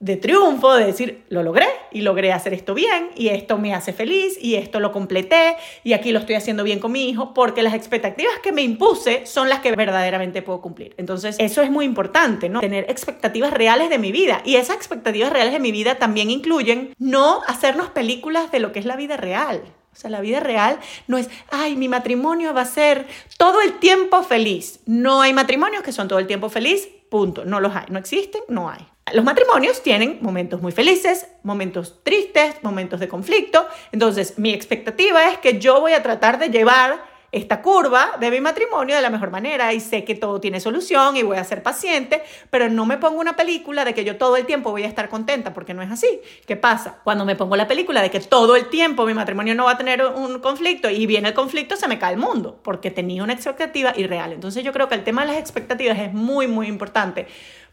de 0.01 0.17
triunfo, 0.17 0.75
de 0.75 0.87
decir, 0.87 1.25
lo 1.29 1.43
logré 1.43 1.67
y 1.91 2.03
logré 2.03 2.33
hacer 2.33 2.55
esto 2.55 2.73
bien 2.73 3.11
y 3.17 3.29
esto 3.29 3.59
me 3.59 3.75
hace 3.75 3.93
feliz 3.93 4.39
y 4.41 4.55
esto 4.55 4.79
lo 4.79 4.93
completé 4.93 5.57
y 5.83 5.93
aquí 5.93 6.13
lo 6.13 6.21
estoy 6.21 6.37
haciendo 6.37 6.63
bien 6.63 6.79
con 6.79 6.93
mi 6.93 7.09
hijo 7.09 7.35
porque 7.35 7.65
las 7.65 7.75
expectativas 7.75 8.39
que 8.41 8.53
me 8.53 8.63
impuse 8.63 9.27
son 9.27 9.49
las 9.49 9.59
que 9.59 9.73
verdaderamente 9.73 10.41
puedo 10.43 10.61
cumplir. 10.61 10.95
Entonces, 10.99 11.35
eso 11.41 11.63
es 11.63 11.71
muy 11.73 11.85
importante, 11.85 12.49
¿no? 12.49 12.61
Tener 12.61 12.89
expectativas 12.89 13.53
reales 13.53 13.91
de 13.91 13.99
mi 13.99 14.13
vida 14.13 14.41
y 14.45 14.55
esas 14.55 14.77
expectativas 14.77 15.33
reales 15.33 15.53
de 15.53 15.59
mi 15.59 15.73
vida 15.73 15.97
también 15.97 16.31
incluyen 16.31 16.95
no 16.99 17.41
hacernos 17.49 17.91
películas 17.91 18.53
de 18.53 18.61
lo 18.61 18.71
que 18.71 18.79
es 18.79 18.85
la 18.85 18.95
vida 18.95 19.17
real. 19.17 19.63
O 19.99 20.01
sea, 20.01 20.11
la 20.11 20.21
vida 20.21 20.39
real 20.39 20.79
no 21.09 21.19
es, 21.19 21.29
ay, 21.51 21.75
mi 21.75 21.89
matrimonio 21.89 22.55
va 22.55 22.61
a 22.61 22.67
ser 22.67 23.09
todo 23.37 23.61
el 23.63 23.81
tiempo 23.81 24.23
feliz. 24.23 24.79
No 24.87 25.23
hay 25.23 25.33
matrimonios 25.33 25.83
que 25.83 25.91
son 25.91 26.07
todo 26.07 26.21
el 26.21 26.29
tiempo 26.29 26.49
feliz, 26.49 26.89
punto. 27.11 27.45
No 27.45 27.59
los 27.59 27.75
hay, 27.75 27.87
no 27.91 27.99
existen, 27.99 28.43
no 28.47 28.71
hay. 28.71 28.87
Los 29.13 29.25
matrimonios 29.25 29.83
tienen 29.83 30.21
momentos 30.21 30.63
muy 30.63 30.71
felices, 30.71 31.27
momentos 31.43 31.99
tristes, 32.05 32.63
momentos 32.63 33.01
de 33.01 33.09
conflicto. 33.09 33.67
Entonces, 33.91 34.39
mi 34.39 34.53
expectativa 34.53 35.33
es 35.33 35.39
que 35.39 35.59
yo 35.59 35.81
voy 35.81 35.95
a 35.95 36.03
tratar 36.05 36.39
de 36.39 36.51
llevar 36.51 37.03
esta 37.31 37.61
curva 37.61 38.13
de 38.19 38.31
mi 38.31 38.41
matrimonio 38.41 38.97
de 38.97 39.03
la 39.03 39.11
mejor 39.11 39.31
manera 39.31 39.73
y 39.75 39.81
sé 39.81 40.05
que 40.05 40.15
todo 40.15 40.41
tiene 40.41 40.61
solución 40.61 41.17
y 41.17 41.23
voy 41.23 41.37
a 41.37 41.45
ser 41.45 41.63
paciente, 41.63 42.23
pero 42.51 42.69
no 42.71 42.87
me 42.87 42.97
pongo 42.97 43.21
una 43.21 43.37
película 43.37 43.85
de 43.85 43.93
que 43.93 44.05
yo 44.05 44.17
todo 44.17 44.37
el 44.37 44.47
tiempo 44.47 44.71
voy 44.71 44.85
a 44.85 44.87
estar 44.87 45.09
contenta 45.09 45.53
porque 45.53 45.75
no 45.75 45.83
es 45.83 45.91
así. 45.91 46.21
¿Qué 46.47 46.57
pasa? 46.57 47.01
Cuando 47.05 47.25
me 47.25 47.37
pongo 47.37 47.57
la 47.57 47.69
película 47.69 48.01
de 48.01 48.11
que 48.11 48.21
todo 48.21 48.57
el 48.57 48.69
tiempo 48.71 49.05
mi 49.05 49.15
matrimonio 49.15 49.55
no 49.55 49.65
va 49.65 49.73
a 49.73 49.79
tener 49.79 50.05
un 50.05 50.39
conflicto 50.41 50.89
y 50.89 51.07
viene 51.07 51.29
el 51.29 51.35
conflicto, 51.35 51.77
se 51.77 51.89
me 51.89 51.99
cae 51.99 52.15
el 52.15 52.19
mundo 52.19 52.61
porque 52.63 52.91
tenía 52.91 53.23
una 53.23 53.35
expectativa 53.35 53.93
irreal. 53.97 54.33
Entonces 54.33 54.65
yo 54.65 54.73
creo 54.73 54.89
que 54.89 54.95
el 54.95 55.05
tema 55.05 55.23
de 55.23 55.33
las 55.33 55.41
expectativas 55.41 55.99
es 55.99 56.13
muy, 56.13 56.47
muy 56.47 56.67
importante 56.67 57.27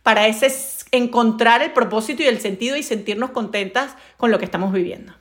para 0.04 0.28
ese 0.28 0.54
encontrar 0.92 1.64
el 1.64 1.72
propósito 1.72 2.22
y 2.22 2.28
el 2.28 2.40
sentido 2.40 2.76
y 2.76 2.84
sentirnos 2.84 3.32
contentas 3.32 3.96
con 4.18 4.32
lo 4.32 4.38
que 4.38 4.46
estamos 4.46 4.72
viviendo. 4.72 5.14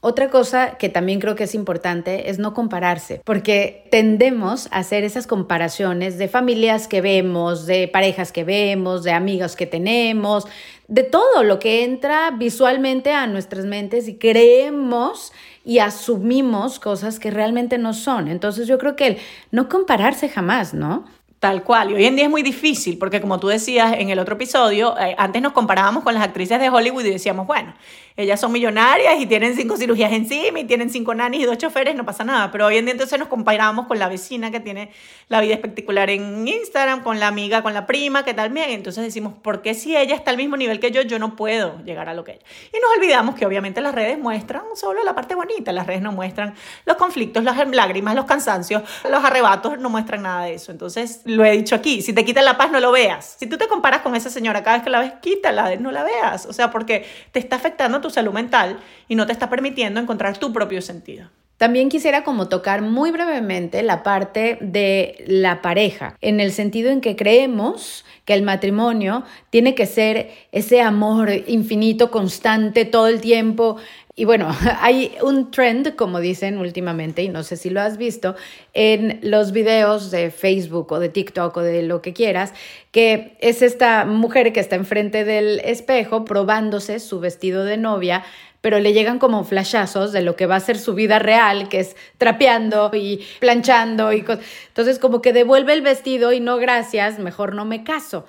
Otra 0.00 0.28
cosa 0.28 0.76
que 0.78 0.88
también 0.88 1.20
creo 1.20 1.34
que 1.34 1.44
es 1.44 1.54
importante 1.54 2.30
es 2.30 2.38
no 2.38 2.54
compararse, 2.54 3.20
porque 3.24 3.88
tendemos 3.90 4.68
a 4.70 4.78
hacer 4.78 5.04
esas 5.04 5.26
comparaciones 5.26 6.18
de 6.18 6.28
familias 6.28 6.86
que 6.86 7.00
vemos, 7.00 7.66
de 7.66 7.88
parejas 7.88 8.30
que 8.30 8.44
vemos, 8.44 9.02
de 9.04 9.12
amigos 9.12 9.56
que 9.56 9.66
tenemos, 9.66 10.46
de 10.86 11.02
todo 11.02 11.42
lo 11.42 11.58
que 11.58 11.82
entra 11.82 12.30
visualmente 12.30 13.12
a 13.12 13.26
nuestras 13.26 13.64
mentes 13.64 14.06
y 14.06 14.16
creemos 14.16 15.32
y 15.64 15.80
asumimos 15.80 16.78
cosas 16.78 17.18
que 17.18 17.30
realmente 17.30 17.78
no 17.78 17.92
son. 17.92 18.28
Entonces 18.28 18.68
yo 18.68 18.78
creo 18.78 18.94
que 18.94 19.06
el 19.06 19.16
no 19.50 19.68
compararse 19.68 20.28
jamás, 20.28 20.74
¿no? 20.74 21.06
Tal 21.38 21.62
cual. 21.62 21.90
Y 21.90 21.94
hoy 21.94 22.06
en 22.06 22.16
día 22.16 22.24
es 22.24 22.30
muy 22.30 22.42
difícil 22.42 22.96
porque 22.96 23.20
como 23.20 23.38
tú 23.38 23.48
decías 23.48 23.94
en 23.98 24.08
el 24.08 24.18
otro 24.18 24.36
episodio, 24.36 24.98
eh, 24.98 25.14
antes 25.18 25.42
nos 25.42 25.52
comparábamos 25.52 26.02
con 26.02 26.14
las 26.14 26.22
actrices 26.22 26.58
de 26.58 26.70
Hollywood 26.70 27.04
y 27.04 27.10
decíamos, 27.10 27.46
bueno, 27.46 27.74
ellas 28.16 28.40
son 28.40 28.50
millonarias 28.50 29.20
y 29.20 29.26
tienen 29.26 29.54
cinco 29.54 29.76
cirugías 29.76 30.10
encima 30.10 30.58
y 30.58 30.64
tienen 30.64 30.88
cinco 30.88 31.14
nanis 31.14 31.42
y 31.42 31.44
dos 31.44 31.58
choferes, 31.58 31.94
no 31.94 32.06
pasa 32.06 32.24
nada. 32.24 32.50
Pero 32.50 32.64
hoy 32.64 32.78
en 32.78 32.86
día 32.86 32.92
entonces 32.92 33.18
nos 33.18 33.28
comparábamos 33.28 33.86
con 33.86 33.98
la 33.98 34.08
vecina 34.08 34.50
que 34.50 34.60
tiene 34.60 34.90
la 35.28 35.42
vida 35.42 35.52
espectacular 35.52 36.08
en 36.08 36.48
Instagram, 36.48 37.02
con 37.02 37.20
la 37.20 37.26
amiga, 37.26 37.62
con 37.62 37.74
la 37.74 37.86
prima, 37.86 38.24
que 38.24 38.32
tal 38.32 38.48
bien. 38.48 38.70
Entonces 38.70 39.04
decimos, 39.04 39.34
¿por 39.42 39.60
qué 39.60 39.74
si 39.74 39.94
ella 39.94 40.14
está 40.14 40.30
al 40.30 40.38
mismo 40.38 40.56
nivel 40.56 40.80
que 40.80 40.90
yo, 40.90 41.02
yo 41.02 41.18
no 41.18 41.36
puedo 41.36 41.84
llegar 41.84 42.08
a 42.08 42.14
lo 42.14 42.24
que 42.24 42.32
ella? 42.32 42.44
Y 42.72 42.80
nos 42.80 42.96
olvidamos 42.96 43.34
que 43.34 43.44
obviamente 43.44 43.82
las 43.82 43.94
redes 43.94 44.18
muestran 44.18 44.62
solo 44.74 45.04
la 45.04 45.14
parte 45.14 45.34
bonita, 45.34 45.70
las 45.72 45.86
redes 45.86 46.00
no 46.00 46.12
muestran 46.12 46.54
los 46.86 46.96
conflictos, 46.96 47.44
las 47.44 47.68
lágrimas, 47.68 48.14
los 48.14 48.24
cansancios, 48.24 48.82
los 49.10 49.22
arrebatos, 49.22 49.78
no 49.78 49.90
muestran 49.90 50.22
nada 50.22 50.44
de 50.44 50.54
eso. 50.54 50.72
Entonces, 50.72 51.20
lo 51.26 51.44
he 51.44 51.52
dicho 51.52 51.74
aquí, 51.74 52.02
si 52.02 52.12
te 52.12 52.24
quita 52.24 52.40
la 52.42 52.56
paz, 52.56 52.70
no 52.70 52.80
lo 52.80 52.92
veas. 52.92 53.36
Si 53.38 53.46
tú 53.46 53.58
te 53.58 53.68
comparas 53.68 54.00
con 54.00 54.14
esa 54.14 54.30
señora 54.30 54.62
cada 54.62 54.76
vez 54.76 54.84
que 54.84 54.90
la 54.90 55.00
ves, 55.00 55.12
quítala, 55.20 55.76
no 55.76 55.92
la 55.92 56.04
veas. 56.04 56.46
O 56.46 56.52
sea, 56.52 56.70
porque 56.70 57.04
te 57.32 57.38
está 57.38 57.56
afectando 57.56 58.00
tu 58.00 58.10
salud 58.10 58.32
mental 58.32 58.78
y 59.08 59.16
no 59.16 59.26
te 59.26 59.32
está 59.32 59.50
permitiendo 59.50 60.00
encontrar 60.00 60.38
tu 60.38 60.52
propio 60.52 60.80
sentido. 60.80 61.28
También 61.56 61.88
quisiera 61.88 62.22
como 62.22 62.48
tocar 62.48 62.82
muy 62.82 63.10
brevemente 63.10 63.82
la 63.82 64.02
parte 64.02 64.58
de 64.60 65.24
la 65.26 65.62
pareja, 65.62 66.18
en 66.20 66.38
el 66.38 66.52
sentido 66.52 66.90
en 66.90 67.00
que 67.00 67.16
creemos 67.16 68.04
que 68.26 68.34
el 68.34 68.42
matrimonio 68.42 69.24
tiene 69.48 69.74
que 69.74 69.86
ser 69.86 70.32
ese 70.52 70.82
amor 70.82 71.30
infinito, 71.46 72.10
constante, 72.10 72.84
todo 72.84 73.08
el 73.08 73.22
tiempo. 73.22 73.78
Y 74.18 74.24
bueno, 74.24 74.48
hay 74.80 75.14
un 75.22 75.50
trend, 75.50 75.94
como 75.94 76.20
dicen 76.20 76.58
últimamente, 76.58 77.22
y 77.22 77.28
no 77.28 77.42
sé 77.42 77.56
si 77.56 77.68
lo 77.70 77.82
has 77.82 77.98
visto, 77.98 78.34
en 78.72 79.20
los 79.22 79.52
videos 79.52 80.10
de 80.10 80.30
Facebook 80.30 80.90
o 80.90 80.98
de 80.98 81.10
TikTok 81.10 81.56
o 81.58 81.60
de 81.60 81.82
lo 81.82 82.00
que 82.00 82.14
quieras, 82.14 82.54
que 82.90 83.36
es 83.40 83.60
esta 83.60 84.06
mujer 84.06 84.54
que 84.54 84.60
está 84.60 84.74
enfrente 84.74 85.24
del 85.24 85.60
espejo 85.60 86.24
probándose 86.24 86.98
su 86.98 87.20
vestido 87.20 87.64
de 87.64 87.76
novia 87.76 88.24
pero 88.62 88.80
le 88.80 88.92
llegan 88.92 89.20
como 89.20 89.44
flashazos 89.44 90.10
de 90.10 90.22
lo 90.22 90.34
que 90.34 90.46
va 90.46 90.56
a 90.56 90.60
ser 90.60 90.76
su 90.76 90.94
vida 90.94 91.20
real, 91.20 91.68
que 91.68 91.78
es 91.78 91.94
trapeando 92.18 92.90
y 92.92 93.24
planchando 93.38 94.12
y 94.12 94.24
entonces 94.66 94.98
como 94.98 95.22
que 95.22 95.32
devuelve 95.32 95.72
el 95.72 95.82
vestido 95.82 96.32
y 96.32 96.40
no 96.40 96.56
gracias, 96.56 97.20
mejor 97.20 97.54
no 97.54 97.64
me 97.64 97.84
caso. 97.84 98.26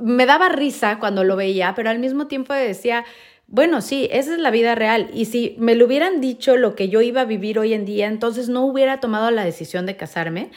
Me 0.00 0.24
daba 0.24 0.50
risa 0.50 1.00
cuando 1.00 1.24
lo 1.24 1.34
veía, 1.34 1.74
pero 1.74 1.90
al 1.90 1.98
mismo 1.98 2.28
tiempo 2.28 2.54
decía, 2.54 3.04
bueno, 3.52 3.82
sí, 3.82 4.08
esa 4.10 4.32
es 4.32 4.38
la 4.38 4.50
vida 4.50 4.74
real. 4.74 5.10
Y 5.12 5.26
si 5.26 5.54
me 5.58 5.74
lo 5.74 5.84
hubieran 5.84 6.22
dicho 6.22 6.56
lo 6.56 6.74
que 6.74 6.88
yo 6.88 7.02
iba 7.02 7.20
a 7.20 7.26
vivir 7.26 7.58
hoy 7.58 7.74
en 7.74 7.84
día, 7.84 8.06
entonces 8.06 8.48
no 8.48 8.64
hubiera 8.64 8.98
tomado 8.98 9.30
la 9.30 9.44
decisión 9.44 9.84
de 9.84 9.96
casarme. 9.96 10.50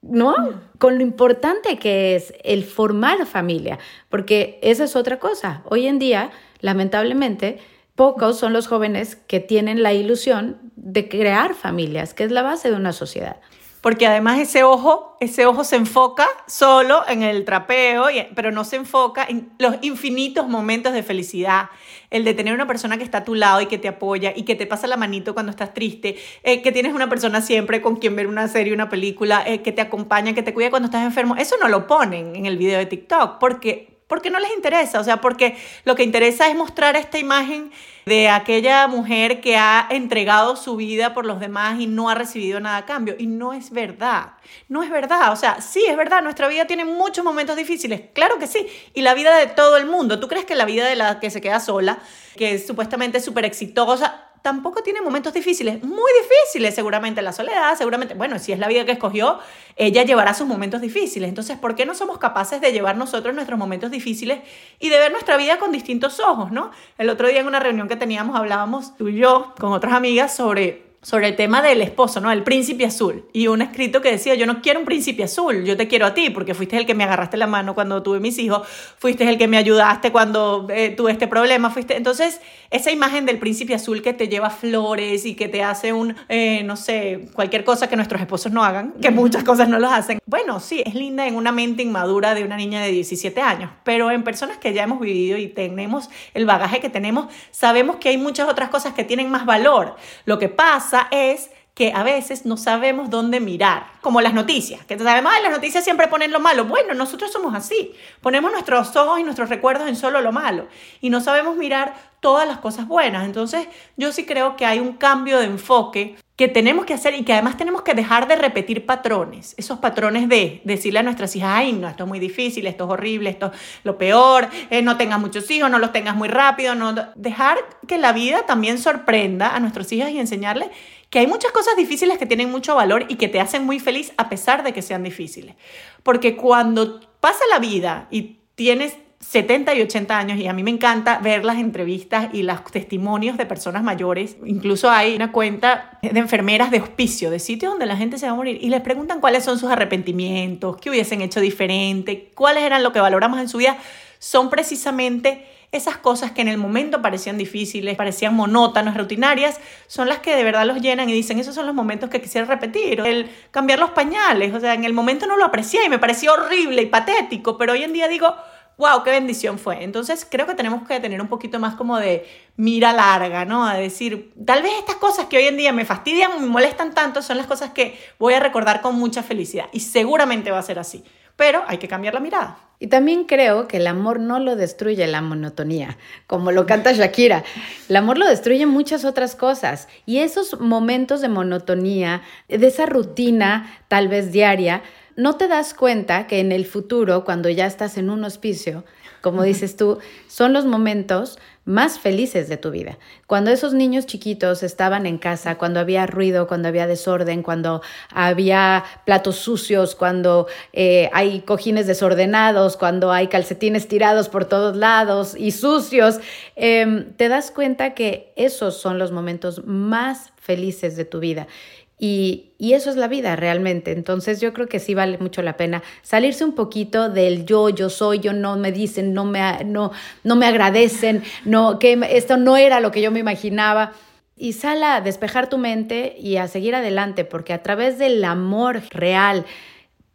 ¿no? 0.00 0.34
Con 0.78 0.96
lo 0.96 1.02
importante 1.02 1.78
que 1.78 2.14
es 2.14 2.32
el 2.44 2.62
formar 2.62 3.26
familia, 3.26 3.80
porque 4.08 4.60
esa 4.62 4.84
es 4.84 4.94
otra 4.94 5.18
cosa. 5.18 5.62
Hoy 5.64 5.88
en 5.88 5.98
día, 5.98 6.30
lamentablemente, 6.60 7.58
Pocos 7.96 8.38
son 8.38 8.52
los 8.52 8.68
jóvenes 8.68 9.16
que 9.16 9.40
tienen 9.40 9.82
la 9.82 9.94
ilusión 9.94 10.58
de 10.76 11.08
crear 11.08 11.54
familias, 11.54 12.14
que 12.14 12.24
es 12.24 12.30
la 12.30 12.42
base 12.42 12.70
de 12.70 12.76
una 12.76 12.92
sociedad. 12.92 13.40
Porque 13.80 14.06
además 14.06 14.38
ese 14.38 14.64
ojo, 14.64 15.16
ese 15.18 15.46
ojo 15.46 15.64
se 15.64 15.76
enfoca 15.76 16.28
solo 16.46 17.02
en 17.08 17.22
el 17.22 17.44
trapeo, 17.46 18.04
pero 18.34 18.52
no 18.52 18.64
se 18.64 18.76
enfoca 18.76 19.24
en 19.26 19.50
los 19.58 19.76
infinitos 19.80 20.46
momentos 20.46 20.92
de 20.92 21.02
felicidad. 21.02 21.70
El 22.10 22.24
de 22.24 22.34
tener 22.34 22.54
una 22.54 22.66
persona 22.66 22.96
que 22.98 23.04
está 23.04 23.18
a 23.18 23.24
tu 23.24 23.34
lado 23.34 23.60
y 23.60 23.66
que 23.66 23.78
te 23.78 23.88
apoya 23.88 24.32
y 24.34 24.44
que 24.44 24.54
te 24.54 24.66
pasa 24.66 24.86
la 24.86 24.96
manito 24.96 25.34
cuando 25.34 25.50
estás 25.50 25.74
triste, 25.74 26.16
eh, 26.42 26.62
que 26.62 26.72
tienes 26.72 26.94
una 26.94 27.08
persona 27.08 27.40
siempre 27.40 27.80
con 27.80 27.96
quien 27.96 28.16
ver 28.16 28.26
una 28.26 28.48
serie, 28.48 28.72
una 28.72 28.88
película, 28.88 29.42
eh, 29.46 29.62
que 29.62 29.72
te 29.72 29.80
acompaña, 29.80 30.34
que 30.34 30.42
te 30.42 30.54
cuida 30.54 30.70
cuando 30.70 30.86
estás 30.86 31.04
enfermo. 31.04 31.36
Eso 31.36 31.56
no 31.60 31.68
lo 31.68 31.86
ponen 31.86 32.36
en 32.36 32.46
el 32.46 32.56
video 32.56 32.78
de 32.78 32.86
TikTok 32.86 33.38
porque 33.38 33.95
porque 34.06 34.30
no 34.30 34.38
les 34.38 34.52
interesa, 34.54 35.00
o 35.00 35.04
sea, 35.04 35.20
porque 35.20 35.56
lo 35.84 35.96
que 35.96 36.04
interesa 36.04 36.48
es 36.48 36.54
mostrar 36.54 36.96
esta 36.96 37.18
imagen 37.18 37.72
de 38.04 38.28
aquella 38.28 38.86
mujer 38.86 39.40
que 39.40 39.56
ha 39.56 39.84
entregado 39.90 40.54
su 40.54 40.76
vida 40.76 41.12
por 41.12 41.26
los 41.26 41.40
demás 41.40 41.80
y 41.80 41.88
no 41.88 42.08
ha 42.08 42.14
recibido 42.14 42.60
nada 42.60 42.76
a 42.76 42.86
cambio. 42.86 43.16
Y 43.18 43.26
no 43.26 43.52
es 43.52 43.70
verdad, 43.70 44.34
no 44.68 44.84
es 44.84 44.90
verdad, 44.90 45.32
o 45.32 45.36
sea, 45.36 45.60
sí 45.60 45.84
es 45.88 45.96
verdad, 45.96 46.22
nuestra 46.22 46.46
vida 46.46 46.66
tiene 46.66 46.84
muchos 46.84 47.24
momentos 47.24 47.56
difíciles, 47.56 48.02
claro 48.12 48.38
que 48.38 48.46
sí, 48.46 48.66
y 48.94 49.02
la 49.02 49.14
vida 49.14 49.36
de 49.36 49.48
todo 49.48 49.76
el 49.76 49.86
mundo. 49.86 50.20
¿Tú 50.20 50.28
crees 50.28 50.44
que 50.44 50.54
la 50.54 50.64
vida 50.64 50.86
de 50.86 50.94
la 50.94 51.18
que 51.18 51.30
se 51.30 51.40
queda 51.40 51.58
sola, 51.58 51.98
que 52.36 52.54
es 52.54 52.66
supuestamente 52.66 53.18
súper 53.20 53.44
exitosa, 53.44 54.25
tampoco 54.46 54.80
tiene 54.80 55.00
momentos 55.00 55.34
difíciles, 55.34 55.82
muy 55.82 56.08
difíciles 56.22 56.72
seguramente 56.72 57.20
la 57.20 57.32
soledad, 57.32 57.76
seguramente, 57.76 58.14
bueno, 58.14 58.38
si 58.38 58.52
es 58.52 58.60
la 58.60 58.68
vida 58.68 58.84
que 58.84 58.92
escogió, 58.92 59.40
ella 59.74 60.04
llevará 60.04 60.34
sus 60.34 60.46
momentos 60.46 60.80
difíciles. 60.80 61.28
Entonces, 61.28 61.58
¿por 61.58 61.74
qué 61.74 61.84
no 61.84 61.96
somos 61.96 62.18
capaces 62.18 62.60
de 62.60 62.70
llevar 62.70 62.96
nosotros 62.96 63.34
nuestros 63.34 63.58
momentos 63.58 63.90
difíciles 63.90 64.38
y 64.78 64.88
de 64.88 65.00
ver 65.00 65.10
nuestra 65.10 65.36
vida 65.36 65.58
con 65.58 65.72
distintos 65.72 66.20
ojos, 66.20 66.52
¿no? 66.52 66.70
El 66.96 67.10
otro 67.10 67.26
día 67.26 67.40
en 67.40 67.48
una 67.48 67.58
reunión 67.58 67.88
que 67.88 67.96
teníamos 67.96 68.36
hablábamos 68.38 68.96
tú 68.96 69.08
y 69.08 69.16
yo 69.16 69.52
con 69.58 69.72
otras 69.72 69.94
amigas 69.94 70.36
sobre 70.36 70.85
sobre 71.06 71.28
el 71.28 71.36
tema 71.36 71.62
del 71.62 71.82
esposo, 71.82 72.20
¿no? 72.20 72.32
El 72.32 72.42
príncipe 72.42 72.84
azul. 72.84 73.26
Y 73.32 73.46
un 73.46 73.62
escrito 73.62 74.00
que 74.00 74.10
decía, 74.10 74.34
yo 74.34 74.44
no 74.44 74.60
quiero 74.60 74.80
un 74.80 74.84
príncipe 74.84 75.22
azul, 75.22 75.64
yo 75.64 75.76
te 75.76 75.86
quiero 75.86 76.04
a 76.04 76.14
ti, 76.14 76.30
porque 76.30 76.52
fuiste 76.52 76.76
el 76.76 76.84
que 76.84 76.96
me 76.96 77.04
agarraste 77.04 77.36
la 77.36 77.46
mano 77.46 77.76
cuando 77.76 78.02
tuve 78.02 78.18
mis 78.18 78.36
hijos, 78.40 78.66
fuiste 78.98 79.22
el 79.28 79.38
que 79.38 79.46
me 79.46 79.56
ayudaste 79.56 80.10
cuando 80.10 80.66
eh, 80.68 80.90
tuve 80.96 81.12
este 81.12 81.28
problema, 81.28 81.70
fuiste... 81.70 81.96
Entonces, 81.96 82.40
esa 82.72 82.90
imagen 82.90 83.24
del 83.24 83.38
príncipe 83.38 83.72
azul 83.72 84.02
que 84.02 84.14
te 84.14 84.26
lleva 84.26 84.50
flores 84.50 85.24
y 85.26 85.36
que 85.36 85.46
te 85.46 85.62
hace 85.62 85.92
un, 85.92 86.16
eh, 86.28 86.64
no 86.64 86.74
sé, 86.74 87.28
cualquier 87.34 87.62
cosa 87.62 87.88
que 87.88 87.94
nuestros 87.94 88.20
esposos 88.20 88.50
no 88.50 88.64
hagan, 88.64 88.92
que 89.00 89.12
muchas 89.12 89.44
cosas 89.44 89.68
no 89.68 89.78
los 89.78 89.92
hacen. 89.92 90.18
Bueno, 90.26 90.58
sí, 90.58 90.82
es 90.84 90.96
linda 90.96 91.24
en 91.28 91.36
una 91.36 91.52
mente 91.52 91.84
inmadura 91.84 92.34
de 92.34 92.42
una 92.42 92.56
niña 92.56 92.82
de 92.82 92.90
17 92.90 93.40
años, 93.40 93.70
pero 93.84 94.10
en 94.10 94.24
personas 94.24 94.58
que 94.58 94.72
ya 94.72 94.82
hemos 94.82 94.98
vivido 94.98 95.38
y 95.38 95.46
tenemos 95.46 96.10
el 96.34 96.46
bagaje 96.46 96.80
que 96.80 96.90
tenemos, 96.90 97.32
sabemos 97.52 97.94
que 97.96 98.08
hay 98.08 98.18
muchas 98.18 98.48
otras 98.48 98.70
cosas 98.70 98.92
que 98.92 99.04
tienen 99.04 99.30
más 99.30 99.46
valor. 99.46 99.94
Lo 100.24 100.40
que 100.40 100.48
pasa 100.48 100.95
es 101.10 101.50
que 101.76 101.92
a 101.94 102.02
veces 102.02 102.46
no 102.46 102.56
sabemos 102.56 103.10
dónde 103.10 103.38
mirar, 103.38 103.88
como 104.00 104.22
las 104.22 104.32
noticias, 104.32 104.82
que 104.86 104.98
sabemos, 104.98 105.30
que 105.36 105.42
las 105.42 105.52
noticias 105.52 105.84
siempre 105.84 106.08
ponen 106.08 106.32
lo 106.32 106.40
malo. 106.40 106.64
Bueno, 106.64 106.94
nosotros 106.94 107.30
somos 107.30 107.54
así, 107.54 107.92
ponemos 108.22 108.50
nuestros 108.50 108.96
ojos 108.96 109.20
y 109.20 109.22
nuestros 109.22 109.50
recuerdos 109.50 109.86
en 109.86 109.94
solo 109.94 110.22
lo 110.22 110.32
malo 110.32 110.68
y 111.02 111.10
no 111.10 111.20
sabemos 111.20 111.54
mirar 111.58 111.94
todas 112.20 112.48
las 112.48 112.58
cosas 112.58 112.88
buenas. 112.88 113.26
Entonces, 113.26 113.68
yo 113.98 114.10
sí 114.10 114.24
creo 114.24 114.56
que 114.56 114.64
hay 114.64 114.80
un 114.80 114.94
cambio 114.94 115.38
de 115.38 115.44
enfoque 115.44 116.16
que 116.36 116.48
tenemos 116.48 116.84
que 116.84 116.92
hacer 116.92 117.14
y 117.14 117.24
que 117.24 117.32
además 117.32 117.56
tenemos 117.56 117.82
que 117.82 117.94
dejar 117.94 118.28
de 118.28 118.36
repetir 118.36 118.84
patrones, 118.84 119.54
esos 119.56 119.78
patrones 119.78 120.28
de 120.28 120.60
decirle 120.64 120.98
a 120.98 121.02
nuestras 121.02 121.34
hijas, 121.34 121.50
ay, 121.54 121.72
no, 121.72 121.88
esto 121.88 122.04
es 122.04 122.08
muy 122.08 122.18
difícil, 122.18 122.66
esto 122.66 122.84
es 122.84 122.90
horrible, 122.90 123.30
esto 123.30 123.46
es 123.46 123.58
lo 123.84 123.96
peor, 123.96 124.48
eh, 124.68 124.82
no 124.82 124.98
tengas 124.98 125.18
muchos 125.18 125.50
hijos, 125.50 125.70
no 125.70 125.78
los 125.78 125.92
tengas 125.92 126.14
muy 126.14 126.28
rápido, 126.28 126.74
no, 126.74 126.94
dejar 127.14 127.56
que 127.86 127.96
la 127.96 128.12
vida 128.12 128.44
también 128.44 128.78
sorprenda 128.78 129.54
a 129.54 129.60
nuestros 129.60 129.90
hijos 129.92 130.10
y 130.10 130.18
enseñarles 130.18 130.68
que 131.10 131.20
hay 131.20 131.26
muchas 131.26 131.52
cosas 131.52 131.76
difíciles 131.76 132.18
que 132.18 132.26
tienen 132.26 132.50
mucho 132.50 132.74
valor 132.74 133.06
y 133.08 133.16
que 133.16 133.28
te 133.28 133.40
hacen 133.40 133.64
muy 133.64 133.78
feliz 133.78 134.12
a 134.16 134.28
pesar 134.28 134.62
de 134.62 134.72
que 134.72 134.82
sean 134.82 135.02
difíciles. 135.02 135.54
Porque 136.02 136.36
cuando 136.36 137.00
pasa 137.20 137.40
la 137.50 137.58
vida 137.58 138.08
y 138.10 138.38
tienes 138.54 138.96
70 139.20 139.74
y 139.74 139.82
80 139.82 140.18
años 140.18 140.38
y 140.38 140.46
a 140.46 140.52
mí 140.52 140.62
me 140.62 140.70
encanta 140.70 141.18
ver 141.18 141.44
las 141.44 141.58
entrevistas 141.58 142.28
y 142.32 142.42
los 142.42 142.62
testimonios 142.64 143.36
de 143.36 143.46
personas 143.46 143.82
mayores. 143.82 144.36
Incluso 144.44 144.90
hay 144.90 145.16
una 145.16 145.32
cuenta 145.32 145.98
de 146.02 146.18
enfermeras 146.18 146.70
de 146.70 146.80
hospicio, 146.80 147.30
de 147.30 147.38
sitios 147.38 147.72
donde 147.72 147.86
la 147.86 147.96
gente 147.96 148.18
se 148.18 148.26
va 148.26 148.32
a 148.32 148.36
morir 148.36 148.58
y 148.60 148.68
les 148.68 148.82
preguntan 148.82 149.20
cuáles 149.20 149.42
son 149.42 149.58
sus 149.58 149.70
arrepentimientos, 149.70 150.76
qué 150.76 150.90
hubiesen 150.90 151.22
hecho 151.22 151.40
diferente, 151.40 152.30
cuáles 152.34 152.62
eran 152.62 152.82
lo 152.82 152.92
que 152.92 153.00
valoramos 153.00 153.40
en 153.40 153.48
su 153.48 153.58
vida. 153.58 153.78
Son 154.18 154.48
precisamente 154.48 155.46
esas 155.72 155.96
cosas 155.96 156.32
que 156.32 156.42
en 156.42 156.48
el 156.48 156.58
momento 156.58 157.02
parecían 157.02 157.38
difíciles, 157.38 157.96
parecían 157.96 158.34
monótonas, 158.34 158.96
rutinarias, 158.96 159.60
son 159.86 160.08
las 160.08 160.18
que 160.20 160.34
de 160.36 160.44
verdad 160.44 160.64
los 160.66 160.80
llenan 160.80 161.08
y 161.10 161.12
dicen, 161.12 161.38
esos 161.38 161.54
son 161.54 161.66
los 161.66 161.74
momentos 161.74 162.10
que 162.10 162.20
quisiera 162.20 162.46
repetir. 162.46 163.00
El 163.00 163.30
cambiar 163.50 163.78
los 163.78 163.90
pañales, 163.90 164.54
o 164.54 164.60
sea, 164.60 164.74
en 164.74 164.84
el 164.84 164.92
momento 164.92 165.26
no 165.26 165.36
lo 165.36 165.44
aprecié 165.44 165.84
y 165.84 165.88
me 165.88 165.98
pareció 165.98 166.34
horrible 166.34 166.82
y 166.82 166.86
patético, 166.86 167.58
pero 167.58 167.72
hoy 167.72 167.82
en 167.82 167.92
día 167.92 168.08
digo, 168.08 168.34
wow, 168.78 169.02
qué 169.02 169.10
bendición 169.10 169.58
fue. 169.58 169.82
Entonces 169.82 170.26
creo 170.28 170.46
que 170.46 170.54
tenemos 170.54 170.86
que 170.86 171.00
tener 171.00 171.20
un 171.20 171.28
poquito 171.28 171.58
más 171.58 171.74
como 171.74 171.98
de 171.98 172.26
mira 172.56 172.92
larga, 172.92 173.44
¿no? 173.44 173.66
A 173.66 173.74
decir, 173.74 174.32
tal 174.44 174.62
vez 174.62 174.72
estas 174.78 174.96
cosas 174.96 175.26
que 175.26 175.38
hoy 175.38 175.44
en 175.44 175.56
día 175.56 175.72
me 175.72 175.84
fastidian 175.84 176.40
me 176.40 176.46
molestan 176.46 176.94
tanto 176.94 177.22
son 177.22 177.38
las 177.38 177.46
cosas 177.46 177.70
que 177.70 177.98
voy 178.18 178.34
a 178.34 178.40
recordar 178.40 178.82
con 178.82 178.94
mucha 178.94 179.22
felicidad. 179.22 179.66
Y 179.72 179.80
seguramente 179.80 180.50
va 180.50 180.58
a 180.58 180.62
ser 180.62 180.78
así. 180.78 181.04
Pero 181.36 181.62
hay 181.66 181.78
que 181.78 181.88
cambiar 181.88 182.14
la 182.14 182.20
mirada. 182.20 182.58
Y 182.78 182.88
también 182.88 183.24
creo 183.24 183.68
que 183.68 183.78
el 183.78 183.86
amor 183.86 184.20
no 184.20 184.38
lo 184.38 184.54
destruye 184.54 185.06
la 185.06 185.22
monotonía, 185.22 185.96
como 186.26 186.52
lo 186.52 186.66
canta 186.66 186.92
Shakira. 186.92 187.42
El 187.88 187.96
amor 187.96 188.18
lo 188.18 188.26
destruye 188.26 188.66
muchas 188.66 189.06
otras 189.06 189.34
cosas. 189.34 189.88
Y 190.04 190.18
esos 190.18 190.60
momentos 190.60 191.22
de 191.22 191.28
monotonía, 191.28 192.22
de 192.48 192.66
esa 192.66 192.84
rutina 192.84 193.78
tal 193.88 194.08
vez 194.08 194.30
diaria, 194.30 194.82
no 195.16 195.36
te 195.36 195.48
das 195.48 195.72
cuenta 195.72 196.26
que 196.26 196.40
en 196.40 196.52
el 196.52 196.66
futuro, 196.66 197.24
cuando 197.24 197.48
ya 197.48 197.64
estás 197.64 197.96
en 197.96 198.10
un 198.10 198.24
hospicio, 198.24 198.84
como 199.26 199.42
dices 199.42 199.74
tú, 199.74 199.98
son 200.28 200.52
los 200.52 200.66
momentos 200.66 201.36
más 201.64 201.98
felices 201.98 202.48
de 202.48 202.56
tu 202.56 202.70
vida. 202.70 202.96
Cuando 203.26 203.50
esos 203.50 203.74
niños 203.74 204.06
chiquitos 204.06 204.62
estaban 204.62 205.04
en 205.04 205.18
casa, 205.18 205.58
cuando 205.58 205.80
había 205.80 206.06
ruido, 206.06 206.46
cuando 206.46 206.68
había 206.68 206.86
desorden, 206.86 207.42
cuando 207.42 207.82
había 208.14 208.84
platos 209.04 209.34
sucios, 209.34 209.96
cuando 209.96 210.46
eh, 210.72 211.10
hay 211.12 211.40
cojines 211.40 211.88
desordenados, 211.88 212.76
cuando 212.76 213.10
hay 213.10 213.26
calcetines 213.26 213.88
tirados 213.88 214.28
por 214.28 214.44
todos 214.44 214.76
lados 214.76 215.34
y 215.36 215.50
sucios, 215.50 216.20
em, 216.54 217.12
te 217.14 217.28
das 217.28 217.50
cuenta 217.50 217.94
que 217.94 218.32
esos 218.36 218.76
son 218.76 219.00
los 219.00 219.10
momentos 219.10 219.66
más 219.66 220.30
felices 220.36 220.94
de 220.94 221.04
tu 221.04 221.18
vida. 221.18 221.48
Y, 221.98 222.42
eso 222.58 222.90
es 222.90 222.96
la 222.96 223.08
vida 223.08 223.36
realmente. 223.36 223.92
Entonces 223.92 224.40
yo 224.40 224.52
creo 224.52 224.68
que 224.68 224.80
sí 224.80 224.94
vale 224.94 225.18
mucho 225.18 225.42
la 225.42 225.56
pena 225.56 225.82
salirse 226.02 226.44
un 226.44 226.54
poquito 226.54 227.08
del 227.08 227.46
yo, 227.46 227.68
yo 227.68 227.88
soy, 227.90 228.18
yo 228.18 228.32
no 228.32 228.56
me 228.56 228.72
dicen, 228.72 229.14
no 229.14 229.24
me, 229.24 229.64
no, 229.64 229.92
no 230.24 230.36
me 230.36 230.46
agradecen, 230.46 231.22
no, 231.44 231.78
que 231.78 231.98
esto 232.10 232.36
no 232.36 232.56
era 232.56 232.80
lo 232.80 232.90
que 232.90 233.02
yo 233.02 233.10
me 233.10 233.20
imaginaba. 233.20 233.92
Y 234.36 234.52
sal 234.52 234.82
a 234.82 235.00
despejar 235.00 235.48
tu 235.48 235.56
mente 235.58 236.14
y 236.18 236.36
a 236.36 236.48
seguir 236.48 236.74
adelante, 236.74 237.24
porque 237.24 237.54
a 237.54 237.62
través 237.62 237.98
del 237.98 238.22
amor 238.24 238.82
real 238.90 239.46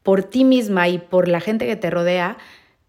por 0.04 0.24
ti 0.24 0.44
misma 0.44 0.90
y 0.90 1.00
por 1.00 1.28
la 1.28 1.40
gente 1.40 1.66
que 1.66 1.76
te 1.76 1.90
rodea, 1.90 2.38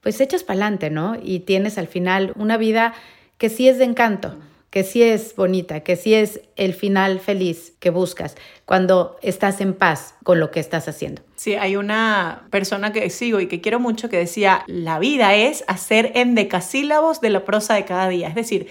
pues 0.03 0.21
echas 0.21 0.45
para 0.45 0.61
adelante, 0.61 0.91
¿no? 0.91 1.17
Y 1.23 1.41
tienes 1.41 1.79
al 1.79 1.89
final 1.89 2.33
una 2.37 2.59
vida 2.59 2.93
que 3.39 3.49
sí 3.49 3.69
es 3.69 3.79
de 3.79 3.85
encanto 3.85 4.37
que 4.73 4.85
sí 4.85 5.03
es 5.03 5.37
bonita, 5.37 5.81
que 5.81 5.97
sí 5.97 6.15
es 6.15 6.41
el 6.57 6.73
final 6.73 7.21
feliz 7.21 7.75
que 7.79 7.91
buscas 7.91 8.37
cuando 8.65 9.19
estás 9.21 9.61
en 9.61 9.75
paz 9.75 10.15
con 10.25 10.41
lo 10.41 10.51
que 10.51 10.61
estás 10.61 10.89
haciendo. 10.89 11.21
Sí, 11.37 11.57
hay 11.57 11.77
una 11.77 12.47
persona 12.49 12.91
que 12.91 13.11
sigo 13.11 13.39
y 13.41 13.49
que 13.49 13.61
quiero 13.61 13.81
mucho 13.81 14.09
que 14.09 14.17
decía, 14.17 14.65
la 14.67 14.99
vida 14.99 15.35
es 15.35 15.63
hacer 15.67 16.13
endecasílabos 16.15 17.21
de 17.21 17.29
la 17.29 17.45
prosa 17.45 17.75
de 17.75 17.85
cada 17.85 18.09
día, 18.09 18.29
es 18.29 18.35
decir, 18.35 18.67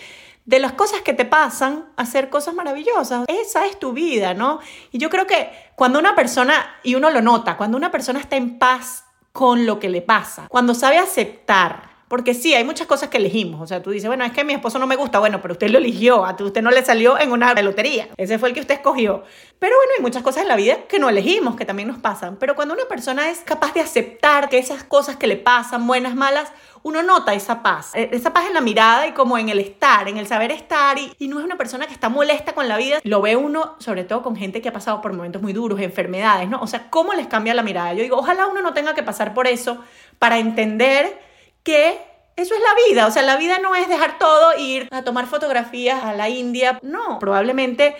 de 0.45 0.57
las 0.57 0.71
cosas 0.71 1.01
que 1.01 1.13
te 1.13 1.23
pasan, 1.23 1.85
hacer 1.97 2.31
cosas 2.31 2.55
maravillosas. 2.55 3.25
Esa 3.27 3.67
es 3.67 3.77
tu 3.77 3.93
vida, 3.93 4.33
¿no? 4.33 4.59
Y 4.91 4.97
yo 4.97 5.11
creo 5.11 5.27
que 5.27 5.51
cuando 5.75 5.99
una 5.99 6.15
persona, 6.15 6.77
y 6.81 6.95
uno 6.95 7.11
lo 7.11 7.21
nota, 7.21 7.57
cuando 7.57 7.77
una 7.77 7.91
persona 7.91 8.19
está 8.19 8.37
en 8.37 8.57
paz 8.57 9.03
con 9.33 9.67
lo 9.67 9.77
que 9.77 9.89
le 9.89 10.01
pasa, 10.01 10.47
cuando 10.49 10.73
sabe 10.73 10.97
aceptar 10.97 11.90
porque 12.11 12.33
sí, 12.33 12.53
hay 12.53 12.65
muchas 12.65 12.87
cosas 12.87 13.07
que 13.07 13.15
elegimos. 13.15 13.61
O 13.61 13.65
sea, 13.65 13.81
tú 13.81 13.89
dices, 13.89 14.09
bueno, 14.09 14.25
es 14.25 14.33
que 14.33 14.43
mi 14.43 14.51
esposo 14.51 14.77
no 14.79 14.85
me 14.85 14.97
gusta. 14.97 15.19
Bueno, 15.19 15.41
pero 15.41 15.53
usted 15.53 15.69
lo 15.69 15.77
eligió. 15.77 16.25
A 16.25 16.35
usted 16.37 16.61
no 16.61 16.69
le 16.69 16.83
salió 16.83 17.17
en 17.17 17.31
una 17.31 17.53
lotería. 17.61 18.09
Ese 18.17 18.37
fue 18.37 18.49
el 18.49 18.53
que 18.53 18.59
usted 18.59 18.75
escogió. 18.75 19.23
Pero 19.59 19.77
bueno, 19.77 19.91
hay 19.97 20.01
muchas 20.01 20.21
cosas 20.21 20.41
en 20.41 20.49
la 20.49 20.57
vida 20.57 20.79
que 20.89 20.99
no 20.99 21.07
elegimos, 21.07 21.55
que 21.55 21.63
también 21.63 21.87
nos 21.87 21.99
pasan. 21.99 22.35
Pero 22.35 22.53
cuando 22.53 22.73
una 22.73 22.83
persona 22.83 23.29
es 23.29 23.39
capaz 23.39 23.73
de 23.73 23.79
aceptar 23.79 24.49
que 24.49 24.57
esas 24.57 24.83
cosas 24.83 25.15
que 25.15 25.25
le 25.25 25.37
pasan, 25.37 25.87
buenas, 25.87 26.13
malas, 26.13 26.51
uno 26.83 27.01
nota 27.01 27.33
esa 27.33 27.63
paz. 27.63 27.91
E, 27.93 28.09
esa 28.11 28.33
paz 28.33 28.45
en 28.45 28.55
la 28.55 28.61
mirada 28.61 29.07
y 29.07 29.13
como 29.13 29.37
en 29.37 29.47
el 29.47 29.59
estar, 29.59 30.09
en 30.09 30.17
el 30.17 30.27
saber 30.27 30.51
estar. 30.51 30.97
Y, 30.97 31.13
y 31.17 31.29
no 31.29 31.39
es 31.39 31.45
una 31.45 31.55
persona 31.55 31.87
que 31.87 31.93
está 31.93 32.09
molesta 32.09 32.51
con 32.51 32.67
la 32.67 32.75
vida. 32.75 32.99
Lo 33.05 33.21
ve 33.21 33.37
uno, 33.37 33.77
sobre 33.79 34.03
todo 34.03 34.21
con 34.21 34.35
gente 34.35 34.61
que 34.61 34.67
ha 34.67 34.73
pasado 34.73 34.99
por 34.99 35.13
momentos 35.13 35.41
muy 35.41 35.53
duros, 35.53 35.79
enfermedades, 35.79 36.49
¿no? 36.49 36.59
O 36.59 36.67
sea, 36.67 36.89
¿cómo 36.89 37.13
les 37.13 37.27
cambia 37.27 37.53
la 37.53 37.63
mirada? 37.63 37.93
Yo 37.93 38.03
digo, 38.03 38.17
ojalá 38.17 38.47
uno 38.47 38.61
no 38.61 38.73
tenga 38.73 38.93
que 38.95 39.01
pasar 39.01 39.33
por 39.33 39.47
eso 39.47 39.77
para 40.19 40.39
entender 40.39 41.30
que 41.63 41.99
eso 42.35 42.55
es 42.55 42.61
la 42.61 42.87
vida, 42.87 43.07
o 43.07 43.11
sea, 43.11 43.21
la 43.21 43.37
vida 43.37 43.59
no 43.59 43.75
es 43.75 43.87
dejar 43.87 44.17
todo 44.17 44.53
e 44.53 44.61
ir 44.61 44.87
a 44.91 45.03
tomar 45.03 45.27
fotografías 45.27 46.03
a 46.03 46.13
la 46.13 46.29
India, 46.29 46.79
no, 46.81 47.19
probablemente 47.19 47.95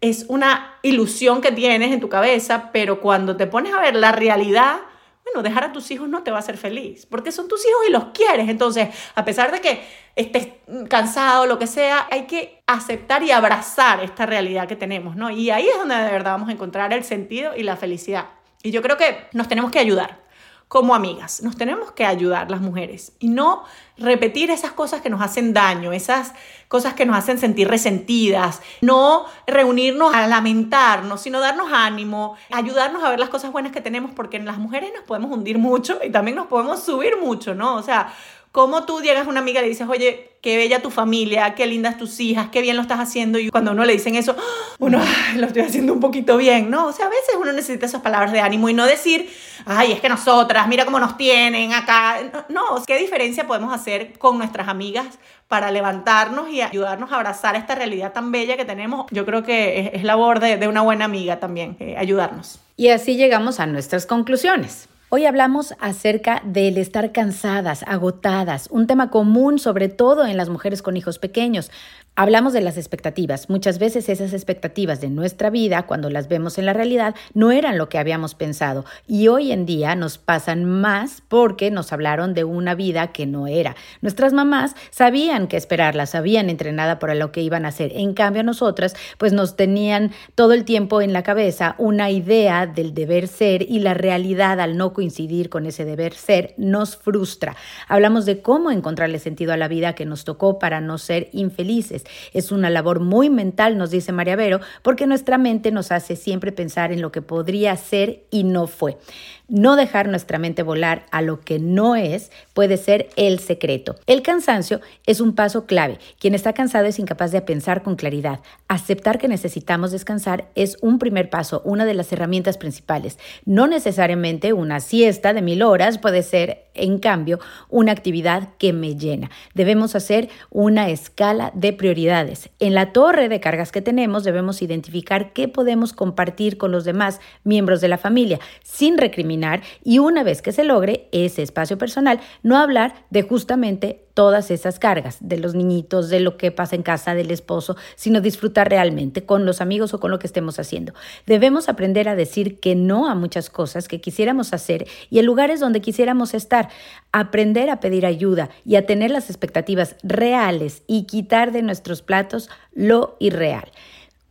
es 0.00 0.26
una 0.28 0.78
ilusión 0.82 1.40
que 1.40 1.52
tienes 1.52 1.92
en 1.92 2.00
tu 2.00 2.08
cabeza, 2.08 2.70
pero 2.72 3.00
cuando 3.00 3.36
te 3.36 3.46
pones 3.46 3.72
a 3.72 3.80
ver 3.80 3.96
la 3.96 4.12
realidad, 4.12 4.80
bueno, 5.24 5.42
dejar 5.42 5.64
a 5.64 5.72
tus 5.72 5.90
hijos 5.90 6.08
no 6.08 6.22
te 6.22 6.30
va 6.30 6.36
a 6.36 6.40
hacer 6.40 6.56
feliz, 6.56 7.06
porque 7.06 7.32
son 7.32 7.48
tus 7.48 7.66
hijos 7.66 7.80
y 7.88 7.92
los 7.92 8.06
quieres. 8.06 8.48
Entonces, 8.48 8.88
a 9.14 9.24
pesar 9.24 9.50
de 9.50 9.60
que 9.60 9.84
estés 10.14 10.48
cansado, 10.88 11.46
lo 11.46 11.58
que 11.58 11.66
sea, 11.66 12.06
hay 12.10 12.26
que 12.26 12.62
aceptar 12.66 13.22
y 13.22 13.32
abrazar 13.32 14.04
esta 14.04 14.26
realidad 14.26 14.68
que 14.68 14.76
tenemos, 14.76 15.16
¿no? 15.16 15.30
Y 15.30 15.50
ahí 15.50 15.68
es 15.68 15.78
donde 15.78 15.96
de 15.96 16.10
verdad 16.10 16.32
vamos 16.32 16.48
a 16.48 16.52
encontrar 16.52 16.92
el 16.92 17.02
sentido 17.02 17.56
y 17.56 17.62
la 17.62 17.76
felicidad. 17.76 18.26
Y 18.62 18.70
yo 18.70 18.82
creo 18.82 18.96
que 18.96 19.26
nos 19.32 19.48
tenemos 19.48 19.70
que 19.70 19.78
ayudar 19.78 20.25
como 20.68 20.94
amigas. 20.94 21.42
Nos 21.42 21.56
tenemos 21.56 21.92
que 21.92 22.04
ayudar 22.04 22.50
las 22.50 22.60
mujeres 22.60 23.12
y 23.20 23.28
no 23.28 23.64
repetir 23.96 24.50
esas 24.50 24.72
cosas 24.72 25.00
que 25.00 25.08
nos 25.08 25.22
hacen 25.22 25.52
daño, 25.52 25.92
esas 25.92 26.32
cosas 26.68 26.94
que 26.94 27.06
nos 27.06 27.16
hacen 27.16 27.38
sentir 27.38 27.68
resentidas, 27.68 28.60
no 28.80 29.26
reunirnos 29.46 30.12
a 30.12 30.26
lamentarnos, 30.26 31.20
sino 31.20 31.40
darnos 31.40 31.72
ánimo, 31.72 32.36
ayudarnos 32.52 33.04
a 33.04 33.10
ver 33.10 33.20
las 33.20 33.28
cosas 33.28 33.52
buenas 33.52 33.72
que 33.72 33.80
tenemos, 33.80 34.10
porque 34.10 34.36
en 34.36 34.44
las 34.44 34.58
mujeres 34.58 34.90
nos 34.94 35.04
podemos 35.04 35.30
hundir 35.30 35.58
mucho 35.58 35.98
y 36.04 36.10
también 36.10 36.36
nos 36.36 36.46
podemos 36.48 36.82
subir 36.82 37.16
mucho, 37.16 37.54
¿no? 37.54 37.76
O 37.76 37.82
sea, 37.82 38.12
cómo 38.56 38.84
tú 38.84 39.02
llegas 39.02 39.26
a 39.26 39.28
una 39.28 39.40
amiga 39.40 39.60
y 39.60 39.64
le 39.64 39.68
dices, 39.68 39.86
oye, 39.86 40.30
qué 40.40 40.56
bella 40.56 40.80
tu 40.80 40.90
familia, 40.90 41.54
qué 41.54 41.66
lindas 41.66 41.98
tus 41.98 42.18
hijas, 42.20 42.48
qué 42.50 42.62
bien 42.62 42.74
lo 42.76 42.80
estás 42.80 42.98
haciendo. 43.00 43.38
Y 43.38 43.50
cuando 43.50 43.72
uno 43.72 43.84
le 43.84 43.92
dicen 43.92 44.16
eso, 44.16 44.34
uno, 44.78 44.98
lo 45.36 45.46
estoy 45.46 45.60
haciendo 45.60 45.92
un 45.92 46.00
poquito 46.00 46.38
bien, 46.38 46.70
¿no? 46.70 46.86
O 46.86 46.92
sea, 46.92 47.04
a 47.04 47.10
veces 47.10 47.34
uno 47.38 47.52
necesita 47.52 47.84
esas 47.84 48.00
palabras 48.00 48.32
de 48.32 48.40
ánimo 48.40 48.70
y 48.70 48.72
no 48.72 48.86
decir, 48.86 49.30
ay, 49.66 49.92
es 49.92 50.00
que 50.00 50.08
nosotras, 50.08 50.68
mira 50.68 50.86
cómo 50.86 50.98
nos 50.98 51.18
tienen 51.18 51.74
acá. 51.74 52.46
No, 52.48 52.62
¿qué 52.86 52.96
diferencia 52.96 53.46
podemos 53.46 53.74
hacer 53.74 54.18
con 54.18 54.38
nuestras 54.38 54.68
amigas 54.68 55.18
para 55.48 55.70
levantarnos 55.70 56.48
y 56.48 56.62
ayudarnos 56.62 57.12
a 57.12 57.16
abrazar 57.16 57.56
esta 57.56 57.74
realidad 57.74 58.14
tan 58.14 58.32
bella 58.32 58.56
que 58.56 58.64
tenemos? 58.64 59.04
Yo 59.10 59.26
creo 59.26 59.42
que 59.42 59.90
es, 59.92 60.02
labor 60.02 60.40
de, 60.40 60.66
una 60.66 60.80
buena 60.80 61.04
amiga 61.04 61.40
también, 61.40 61.76
eh, 61.78 61.96
ayudarnos. 61.98 62.58
Y 62.78 62.88
así 62.88 63.16
llegamos 63.16 63.60
a 63.60 63.66
nuestras 63.66 64.06
conclusiones. 64.06 64.88
Hoy 65.08 65.24
hablamos 65.24 65.72
acerca 65.78 66.42
del 66.44 66.78
estar 66.78 67.12
cansadas, 67.12 67.84
agotadas, 67.86 68.66
un 68.72 68.88
tema 68.88 69.08
común 69.08 69.60
sobre 69.60 69.88
todo 69.88 70.26
en 70.26 70.36
las 70.36 70.48
mujeres 70.48 70.82
con 70.82 70.96
hijos 70.96 71.20
pequeños. 71.20 71.70
Hablamos 72.18 72.54
de 72.54 72.62
las 72.62 72.78
expectativas. 72.78 73.50
Muchas 73.50 73.78
veces 73.78 74.08
esas 74.08 74.32
expectativas 74.32 75.02
de 75.02 75.10
nuestra 75.10 75.50
vida, 75.50 75.82
cuando 75.82 76.08
las 76.08 76.28
vemos 76.28 76.56
en 76.56 76.64
la 76.64 76.72
realidad, 76.72 77.14
no 77.34 77.52
eran 77.52 77.76
lo 77.76 77.90
que 77.90 77.98
habíamos 77.98 78.34
pensado. 78.34 78.86
Y 79.06 79.28
hoy 79.28 79.52
en 79.52 79.66
día 79.66 79.94
nos 79.96 80.16
pasan 80.16 80.64
más 80.64 81.22
porque 81.28 81.70
nos 81.70 81.92
hablaron 81.92 82.32
de 82.32 82.44
una 82.44 82.74
vida 82.74 83.08
que 83.08 83.26
no 83.26 83.46
era. 83.46 83.76
Nuestras 84.00 84.32
mamás 84.32 84.74
sabían 84.90 85.46
qué 85.46 85.58
esperarla, 85.58 86.06
sabían 86.06 86.48
entrenada 86.48 86.98
para 86.98 87.14
lo 87.14 87.32
que 87.32 87.42
iban 87.42 87.66
a 87.66 87.68
hacer. 87.68 87.92
En 87.94 88.14
cambio, 88.14 88.42
nosotras, 88.42 88.96
pues 89.18 89.34
nos 89.34 89.54
tenían 89.54 90.10
todo 90.34 90.54
el 90.54 90.64
tiempo 90.64 91.02
en 91.02 91.12
la 91.12 91.22
cabeza 91.22 91.74
una 91.76 92.10
idea 92.10 92.66
del 92.66 92.94
deber 92.94 93.28
ser 93.28 93.60
y 93.60 93.80
la 93.80 93.92
realidad 93.92 94.58
al 94.60 94.78
no 94.78 94.94
coincidir 94.94 95.50
con 95.50 95.66
ese 95.66 95.84
deber 95.84 96.14
ser 96.14 96.54
nos 96.56 96.96
frustra. 96.96 97.56
Hablamos 97.88 98.24
de 98.24 98.40
cómo 98.40 98.70
encontrarle 98.70 99.18
sentido 99.18 99.52
a 99.52 99.58
la 99.58 99.68
vida 99.68 99.94
que 99.94 100.06
nos 100.06 100.24
tocó 100.24 100.58
para 100.58 100.80
no 100.80 100.96
ser 100.96 101.28
infelices. 101.32 102.05
Es 102.32 102.52
una 102.52 102.70
labor 102.70 103.00
muy 103.00 103.30
mental, 103.30 103.78
nos 103.78 103.90
dice 103.90 104.12
María 104.12 104.36
Vero, 104.36 104.60
porque 104.82 105.06
nuestra 105.06 105.38
mente 105.38 105.70
nos 105.70 105.92
hace 105.92 106.16
siempre 106.16 106.52
pensar 106.52 106.92
en 106.92 107.00
lo 107.00 107.12
que 107.12 107.22
podría 107.22 107.76
ser 107.76 108.24
y 108.30 108.44
no 108.44 108.66
fue. 108.66 108.98
No 109.48 109.76
dejar 109.76 110.08
nuestra 110.08 110.40
mente 110.40 110.64
volar 110.64 111.06
a 111.12 111.22
lo 111.22 111.40
que 111.40 111.60
no 111.60 111.94
es 111.94 112.32
puede 112.52 112.76
ser 112.76 113.10
el 113.14 113.38
secreto. 113.38 113.94
El 114.08 114.22
cansancio 114.22 114.80
es 115.06 115.20
un 115.20 115.36
paso 115.36 115.66
clave. 115.66 115.98
Quien 116.18 116.34
está 116.34 116.52
cansado 116.52 116.86
es 116.86 116.98
incapaz 116.98 117.30
de 117.30 117.42
pensar 117.42 117.84
con 117.84 117.94
claridad. 117.94 118.40
Aceptar 118.66 119.20
que 119.20 119.28
necesitamos 119.28 119.92
descansar 119.92 120.48
es 120.56 120.78
un 120.80 120.98
primer 120.98 121.30
paso, 121.30 121.62
una 121.64 121.84
de 121.84 121.94
las 121.94 122.12
herramientas 122.12 122.58
principales. 122.58 123.20
No 123.44 123.68
necesariamente 123.68 124.52
una 124.52 124.80
siesta 124.80 125.32
de 125.32 125.42
mil 125.42 125.62
horas 125.62 125.98
puede 125.98 126.24
ser, 126.24 126.64
en 126.74 126.98
cambio, 126.98 127.38
una 127.68 127.92
actividad 127.92 128.48
que 128.58 128.72
me 128.72 128.96
llena. 128.96 129.30
Debemos 129.54 129.94
hacer 129.94 130.28
una 130.50 130.90
escala 130.90 131.52
de 131.54 131.72
prioridades. 131.72 132.50
En 132.58 132.74
la 132.74 132.92
torre 132.92 133.28
de 133.28 133.38
cargas 133.38 133.70
que 133.70 133.80
tenemos 133.80 134.24
debemos 134.24 134.60
identificar 134.60 135.32
qué 135.32 135.46
podemos 135.46 135.92
compartir 135.92 136.58
con 136.58 136.72
los 136.72 136.84
demás 136.84 137.20
miembros 137.44 137.80
de 137.80 137.88
la 137.88 137.96
familia 137.96 138.40
sin 138.64 138.98
recriminar 138.98 139.35
y 139.84 139.98
una 139.98 140.22
vez 140.22 140.42
que 140.42 140.52
se 140.52 140.64
logre 140.64 141.08
ese 141.12 141.42
espacio 141.42 141.78
personal, 141.78 142.20
no 142.42 142.56
hablar 142.56 142.94
de 143.10 143.22
justamente 143.22 144.06
todas 144.14 144.50
esas 144.50 144.78
cargas, 144.78 145.18
de 145.20 145.36
los 145.36 145.54
niñitos, 145.54 146.08
de 146.08 146.20
lo 146.20 146.38
que 146.38 146.50
pasa 146.50 146.74
en 146.74 146.82
casa 146.82 147.14
del 147.14 147.30
esposo, 147.30 147.76
sino 147.96 148.22
disfrutar 148.22 148.70
realmente 148.70 149.26
con 149.26 149.44
los 149.44 149.60
amigos 149.60 149.92
o 149.92 150.00
con 150.00 150.10
lo 150.10 150.18
que 150.18 150.26
estemos 150.26 150.58
haciendo. 150.58 150.94
Debemos 151.26 151.68
aprender 151.68 152.08
a 152.08 152.16
decir 152.16 152.58
que 152.58 152.74
no 152.74 153.10
a 153.10 153.14
muchas 153.14 153.50
cosas 153.50 153.88
que 153.88 154.00
quisiéramos 154.00 154.54
hacer 154.54 154.86
y 155.10 155.18
en 155.18 155.26
lugares 155.26 155.60
donde 155.60 155.82
quisiéramos 155.82 156.32
estar, 156.32 156.70
aprender 157.12 157.68
a 157.68 157.78
pedir 157.80 158.06
ayuda 158.06 158.48
y 158.64 158.76
a 158.76 158.86
tener 158.86 159.10
las 159.10 159.28
expectativas 159.28 159.96
reales 160.02 160.82
y 160.86 161.04
quitar 161.04 161.52
de 161.52 161.60
nuestros 161.60 162.00
platos 162.00 162.48
lo 162.72 163.16
irreal. 163.20 163.70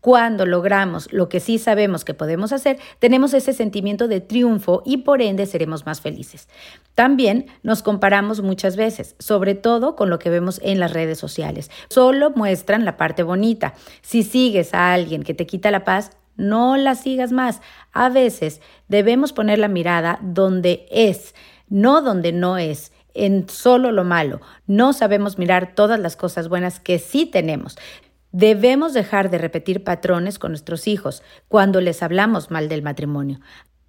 Cuando 0.05 0.45
logramos 0.45 1.11
lo 1.11 1.29
que 1.29 1.39
sí 1.39 1.57
sabemos 1.57 2.05
que 2.05 2.13
podemos 2.13 2.53
hacer, 2.53 2.77
tenemos 2.99 3.33
ese 3.33 3.53
sentimiento 3.53 4.07
de 4.07 4.21
triunfo 4.21 4.83
y 4.85 4.97
por 4.97 5.19
ende 5.19 5.47
seremos 5.47 5.87
más 5.87 5.99
felices. 5.99 6.47
También 6.93 7.47
nos 7.63 7.81
comparamos 7.81 8.43
muchas 8.43 8.75
veces, 8.75 9.15
sobre 9.17 9.55
todo 9.55 9.95
con 9.95 10.11
lo 10.11 10.19
que 10.19 10.29
vemos 10.29 10.61
en 10.63 10.79
las 10.79 10.93
redes 10.93 11.17
sociales. 11.17 11.71
Solo 11.89 12.29
muestran 12.29 12.85
la 12.85 12.97
parte 12.97 13.23
bonita. 13.23 13.73
Si 14.03 14.21
sigues 14.21 14.75
a 14.75 14.93
alguien 14.93 15.23
que 15.23 15.33
te 15.33 15.47
quita 15.47 15.71
la 15.71 15.83
paz, 15.83 16.11
no 16.35 16.77
la 16.77 16.93
sigas 16.93 17.31
más. 17.31 17.61
A 17.91 18.09
veces 18.09 18.61
debemos 18.87 19.33
poner 19.33 19.57
la 19.57 19.69
mirada 19.69 20.19
donde 20.21 20.85
es, 20.91 21.33
no 21.67 22.03
donde 22.03 22.31
no 22.31 22.59
es 22.59 22.91
en 23.15 23.49
solo 23.49 23.91
lo 23.91 24.03
malo. 24.03 24.41
No 24.67 24.93
sabemos 24.93 25.39
mirar 25.39 25.73
todas 25.73 25.99
las 25.99 26.15
cosas 26.15 26.47
buenas 26.47 26.79
que 26.79 26.99
sí 26.99 27.25
tenemos. 27.25 27.75
Debemos 28.37 28.91
dejar 28.93 29.29
de 29.29 29.37
repetir 29.37 29.85
patrones 29.85 30.39
con 30.39 30.51
nuestros 30.51 30.87
hijos 30.87 31.23
cuando 31.47 31.79
les 31.79 32.03
hablamos 32.03 32.51
mal 32.51 32.67
del 32.67 32.81
matrimonio. 32.81 33.39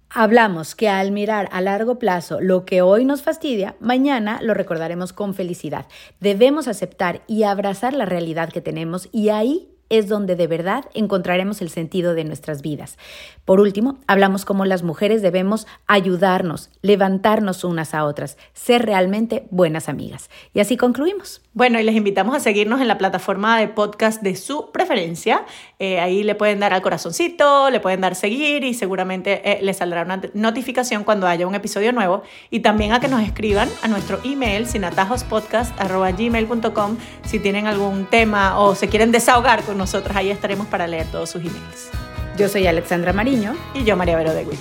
Hablamos 0.09 0.73
que 0.73 0.87
al 0.87 1.11
mirar 1.11 1.49
a 1.51 1.59
largo 1.59 1.99
plazo 1.99 2.39
lo 2.39 2.63
que 2.63 2.81
hoy 2.81 3.03
nos 3.03 3.23
fastidia, 3.23 3.75
mañana 3.81 4.39
lo 4.41 4.53
recordaremos 4.53 5.11
con 5.11 5.33
felicidad. 5.33 5.87
Debemos 6.21 6.69
aceptar 6.69 7.23
y 7.27 7.43
abrazar 7.43 7.93
la 7.93 8.05
realidad 8.05 8.47
que 8.47 8.61
tenemos 8.61 9.09
y 9.11 9.27
ahí 9.27 9.76
es 9.89 10.07
donde 10.07 10.35
de 10.35 10.47
verdad 10.47 10.85
encontraremos 10.93 11.61
el 11.61 11.69
sentido 11.69 12.13
de 12.13 12.23
nuestras 12.23 12.61
vidas. 12.61 12.97
Por 13.45 13.59
último, 13.59 13.99
hablamos 14.07 14.45
cómo 14.45 14.65
las 14.65 14.83
mujeres 14.83 15.21
debemos 15.21 15.67
ayudarnos, 15.87 16.69
levantarnos 16.81 17.63
unas 17.63 17.93
a 17.93 18.05
otras, 18.05 18.37
ser 18.53 18.85
realmente 18.85 19.47
buenas 19.49 19.89
amigas. 19.89 20.29
Y 20.53 20.59
así 20.59 20.77
concluimos. 20.77 21.41
Bueno, 21.53 21.79
y 21.79 21.83
les 21.83 21.95
invitamos 21.95 22.35
a 22.35 22.39
seguirnos 22.39 22.81
en 22.81 22.87
la 22.87 22.97
plataforma 22.97 23.59
de 23.59 23.67
podcast 23.67 24.21
de 24.21 24.35
su 24.35 24.71
preferencia. 24.71 25.45
Eh, 25.79 25.99
ahí 25.99 26.23
le 26.23 26.35
pueden 26.35 26.59
dar 26.59 26.73
al 26.73 26.81
corazoncito, 26.81 27.69
le 27.69 27.79
pueden 27.79 28.01
dar 28.01 28.15
seguir 28.15 28.63
y 28.63 28.73
seguramente 28.73 29.41
eh, 29.43 29.59
les 29.61 29.77
saldrá 29.77 30.03
una 30.03 30.21
notificación 30.33 31.03
cuando 31.03 31.27
haya 31.27 31.47
un 31.47 31.55
episodio 31.55 31.93
nuevo. 31.93 32.23
Y 32.49 32.59
también 32.59 32.93
a 32.93 32.99
que 32.99 33.07
nos 33.07 33.23
escriban 33.23 33.69
a 33.81 33.87
nuestro 33.87 34.19
email 34.23 34.67
sinatajospodcast.gmail.com 34.67 36.97
si 37.25 37.39
tienen 37.39 37.67
algún 37.67 38.05
tema 38.05 38.59
o 38.59 38.75
se 38.75 38.89
quieren 38.89 39.11
desahogar 39.11 39.63
con 39.63 39.76
nosotros. 39.77 40.15
Ahí 40.15 40.29
estaremos 40.29 40.67
para 40.67 40.87
leer 40.87 41.07
todos 41.07 41.29
sus 41.29 41.41
emails. 41.41 41.89
Yo 42.37 42.49
soy 42.49 42.67
Alexandra 42.67 43.13
Mariño. 43.13 43.55
Y 43.73 43.83
yo 43.83 43.95
María 43.95 44.17
Vero 44.17 44.33
de 44.33 44.45
Wix. 44.45 44.59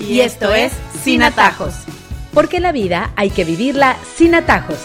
Y, 0.00 0.20
esto 0.20 0.54
es 0.54 0.72
Sin 1.02 1.22
Atajos. 1.22 1.74
Porque 2.34 2.60
la 2.60 2.72
vida 2.72 3.12
hay 3.16 3.30
que 3.30 3.44
vivirla 3.44 3.96
sin 4.14 4.34
atajos. 4.34 4.76